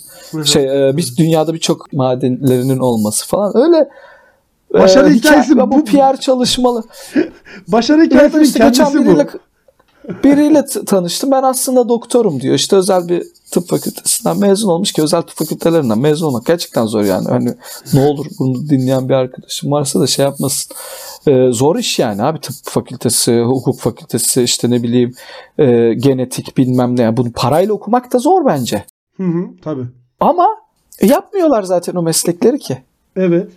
Şey 0.46 0.90
e, 0.90 0.98
bir 0.98 1.14
dünyada 1.18 1.54
birçok 1.54 1.94
madenlerinin 1.94 2.80
olması 2.80 3.28
falan. 3.28 3.58
Öyle 3.58 3.90
Başarı 4.74 5.10
e, 5.10 5.14
hikayesi 5.14 5.52
hikaye- 5.54 5.72
bu. 5.72 5.78
bu 5.78 5.86
PR 5.86 6.20
çalışmalı. 6.20 6.84
Başarı 7.68 8.02
hikayesinin 8.02 8.44
işte 8.44 8.60
kendisi 8.60 9.06
bu. 9.06 9.20
Biriyle, 10.24 10.66
t- 10.66 10.86
tanıştım. 10.86 11.32
Ben 11.32 11.44
aslında 11.44 11.90
doktorum 11.90 12.42
diyor. 12.42 12.56
İşte 12.56 12.76
özel 12.76 13.08
bir 13.08 13.24
tıp 13.52 13.70
fakültesinden 13.70 14.40
mezun 14.40 14.70
olmuş 14.70 14.92
ki 14.92 15.04
özel 15.04 15.22
tıp 15.22 15.38
fakültelerinden 15.38 16.00
mezun 16.00 16.28
olmak 16.28 16.46
gerçekten 16.46 16.86
zor 16.86 17.04
yani. 17.04 17.28
Hani 17.28 17.54
ne 17.94 18.06
olur 18.06 18.26
bunu 18.40 18.70
dinleyen 18.70 19.10
bir 19.10 19.14
arkadaşım 19.14 19.72
varsa 19.72 20.00
da 20.00 20.08
şey 20.08 20.26
yapmasın. 20.26 20.76
Ee, 21.28 21.48
zor 21.52 21.76
iş 21.76 22.00
yani 22.00 22.24
abi 22.24 22.40
tıp 22.40 22.56
fakültesi, 22.64 23.42
hukuk 23.42 23.80
fakültesi 23.80 24.44
işte 24.44 24.70
ne 24.70 24.84
bileyim 24.84 25.14
e, 25.58 25.94
genetik 25.94 26.58
bilmem 26.58 26.98
ne. 26.98 27.02
Yani 27.02 27.18
bunu 27.18 27.32
parayla 27.32 27.74
okumak 27.74 28.14
da 28.14 28.18
zor 28.18 28.46
bence. 28.46 28.86
Hı 29.18 29.24
hı, 29.24 29.46
tabii. 29.64 29.86
Ama 30.20 30.48
yapmıyorlar 31.02 31.64
zaten 31.64 31.96
o 31.96 32.02
meslekleri 32.02 32.60
ki. 32.60 32.78
Evet. 33.16 33.52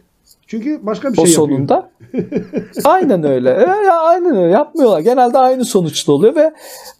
Çünkü 0.46 0.80
başka 0.82 1.12
bir 1.12 1.18
o 1.18 1.26
şey 1.26 1.34
yapıyor. 1.34 1.48
sonunda. 1.48 1.90
aynen 2.84 3.24
öyle. 3.24 3.50
E, 3.50 3.90
aynen 3.90 4.36
öyle. 4.36 4.52
Yapmıyorlar. 4.52 5.00
Genelde 5.00 5.38
aynı 5.38 5.64
sonuçta 5.64 6.12
oluyor 6.12 6.34
ve 6.36 6.52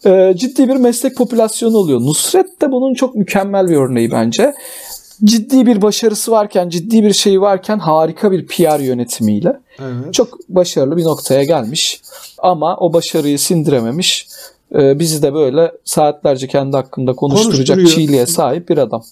e, 0.05 0.37
ciddi 0.37 0.69
bir 0.69 0.77
meslek 0.77 1.17
popülasyonu 1.17 1.77
oluyor. 1.77 2.01
Nusret 2.01 2.63
de 2.63 2.73
bunun 2.73 2.95
çok 2.95 3.15
mükemmel 3.15 3.69
bir 3.69 3.77
örneği 3.77 4.11
bence. 4.11 4.55
Ciddi 5.25 5.67
bir 5.67 5.83
başarısı 5.83 6.31
varken, 6.33 6.69
ciddi 6.69 7.03
bir 7.03 7.13
şeyi 7.13 7.41
varken 7.41 7.79
harika 7.79 8.33
bir 8.33 8.47
PR 8.47 8.81
yönetimiyle 8.81 9.61
Evet. 9.79 10.15
çok 10.15 10.29
başarılı 10.49 10.97
bir 10.97 11.05
noktaya 11.05 11.45
gelmiş. 11.45 12.01
Ama 12.39 12.77
o 12.77 12.93
başarıyı 12.93 13.39
sindirememiş. 13.39 14.29
E, 14.75 14.99
bizi 14.99 15.23
de 15.23 15.35
böyle 15.35 15.73
saatlerce 15.85 16.47
kendi 16.47 16.77
hakkında 16.77 17.13
konuşturacak 17.13 17.89
çiğliğe 17.89 18.27
sahip 18.27 18.69
bir 18.69 18.79
adam. 18.79 19.03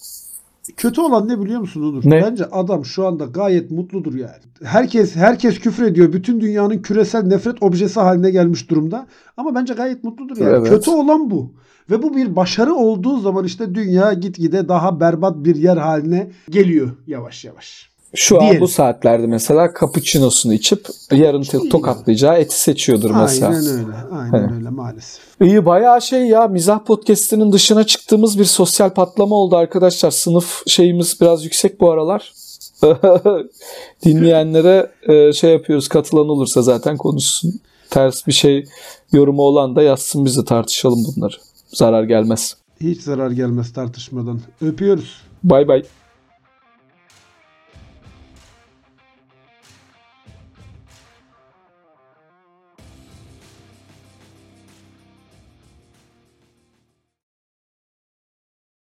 Kötü 0.76 1.00
olan 1.00 1.28
ne 1.28 1.40
biliyor 1.40 1.60
musun 1.60 1.82
Onur? 1.82 2.02
Ne? 2.04 2.22
Bence 2.22 2.44
adam 2.44 2.84
şu 2.84 3.06
anda 3.06 3.24
gayet 3.24 3.70
mutludur 3.70 4.14
yani. 4.14 4.42
Herkes 4.62 5.16
herkes 5.16 5.58
küfür 5.58 5.82
ediyor. 5.82 6.12
Bütün 6.12 6.40
dünyanın 6.40 6.78
küresel 6.78 7.22
nefret 7.22 7.62
objesi 7.62 8.00
haline 8.00 8.30
gelmiş 8.30 8.70
durumda. 8.70 9.06
Ama 9.36 9.54
bence 9.54 9.74
gayet 9.74 10.04
mutludur 10.04 10.36
yani. 10.36 10.56
Evet. 10.56 10.68
Kötü 10.68 10.90
olan 10.90 11.30
bu. 11.30 11.52
Ve 11.90 12.02
bu 12.02 12.16
bir 12.16 12.36
başarı 12.36 12.74
olduğu 12.74 13.18
zaman 13.18 13.44
işte 13.44 13.74
dünya 13.74 14.12
gitgide 14.12 14.68
daha 14.68 15.00
berbat 15.00 15.44
bir 15.44 15.56
yer 15.56 15.76
haline 15.76 16.30
geliyor 16.50 16.90
yavaş 17.06 17.44
yavaş. 17.44 17.93
Şu 18.14 18.36
an 18.36 18.40
Diyelim. 18.40 18.60
bu 18.60 18.68
saatlerde 18.68 19.26
mesela 19.26 19.72
cappuccino'sunu 19.80 20.54
içip 20.54 20.86
yarın 21.12 21.68
tokatlayacağı 21.70 22.38
eti 22.38 22.60
seçiyordur 22.60 23.10
mesela. 23.10 23.48
Aynen 23.48 23.66
öyle. 23.66 23.96
Aynen 24.12 24.54
öyle 24.54 24.68
maalesef. 24.68 25.20
İyi 25.40 25.66
bayağı 25.66 26.02
şey 26.02 26.26
ya 26.26 26.48
mizah 26.48 26.84
podcast'inin 26.84 27.52
dışına 27.52 27.84
çıktığımız 27.84 28.38
bir 28.38 28.44
sosyal 28.44 28.90
patlama 28.90 29.34
oldu 29.34 29.56
arkadaşlar. 29.56 30.10
Sınıf 30.10 30.62
şeyimiz 30.66 31.20
biraz 31.20 31.44
yüksek 31.44 31.80
bu 31.80 31.90
aralar. 31.90 32.32
Dinleyenlere 34.04 34.90
e, 35.08 35.32
şey 35.32 35.52
yapıyoruz 35.52 35.88
katılan 35.88 36.28
olursa 36.28 36.62
zaten 36.62 36.96
konuşsun. 36.96 37.60
Ters 37.90 38.26
bir 38.26 38.32
şey 38.32 38.66
yorumu 39.12 39.42
olan 39.42 39.76
da 39.76 39.82
yazsın 39.82 40.24
bize 40.24 40.44
tartışalım 40.44 41.04
bunları. 41.04 41.34
Zarar 41.68 42.04
gelmez. 42.04 42.56
Hiç 42.80 43.00
zarar 43.00 43.30
gelmez 43.30 43.72
tartışmadan. 43.72 44.40
Öpüyoruz. 44.60 45.22
Bay 45.44 45.68
bay. 45.68 45.82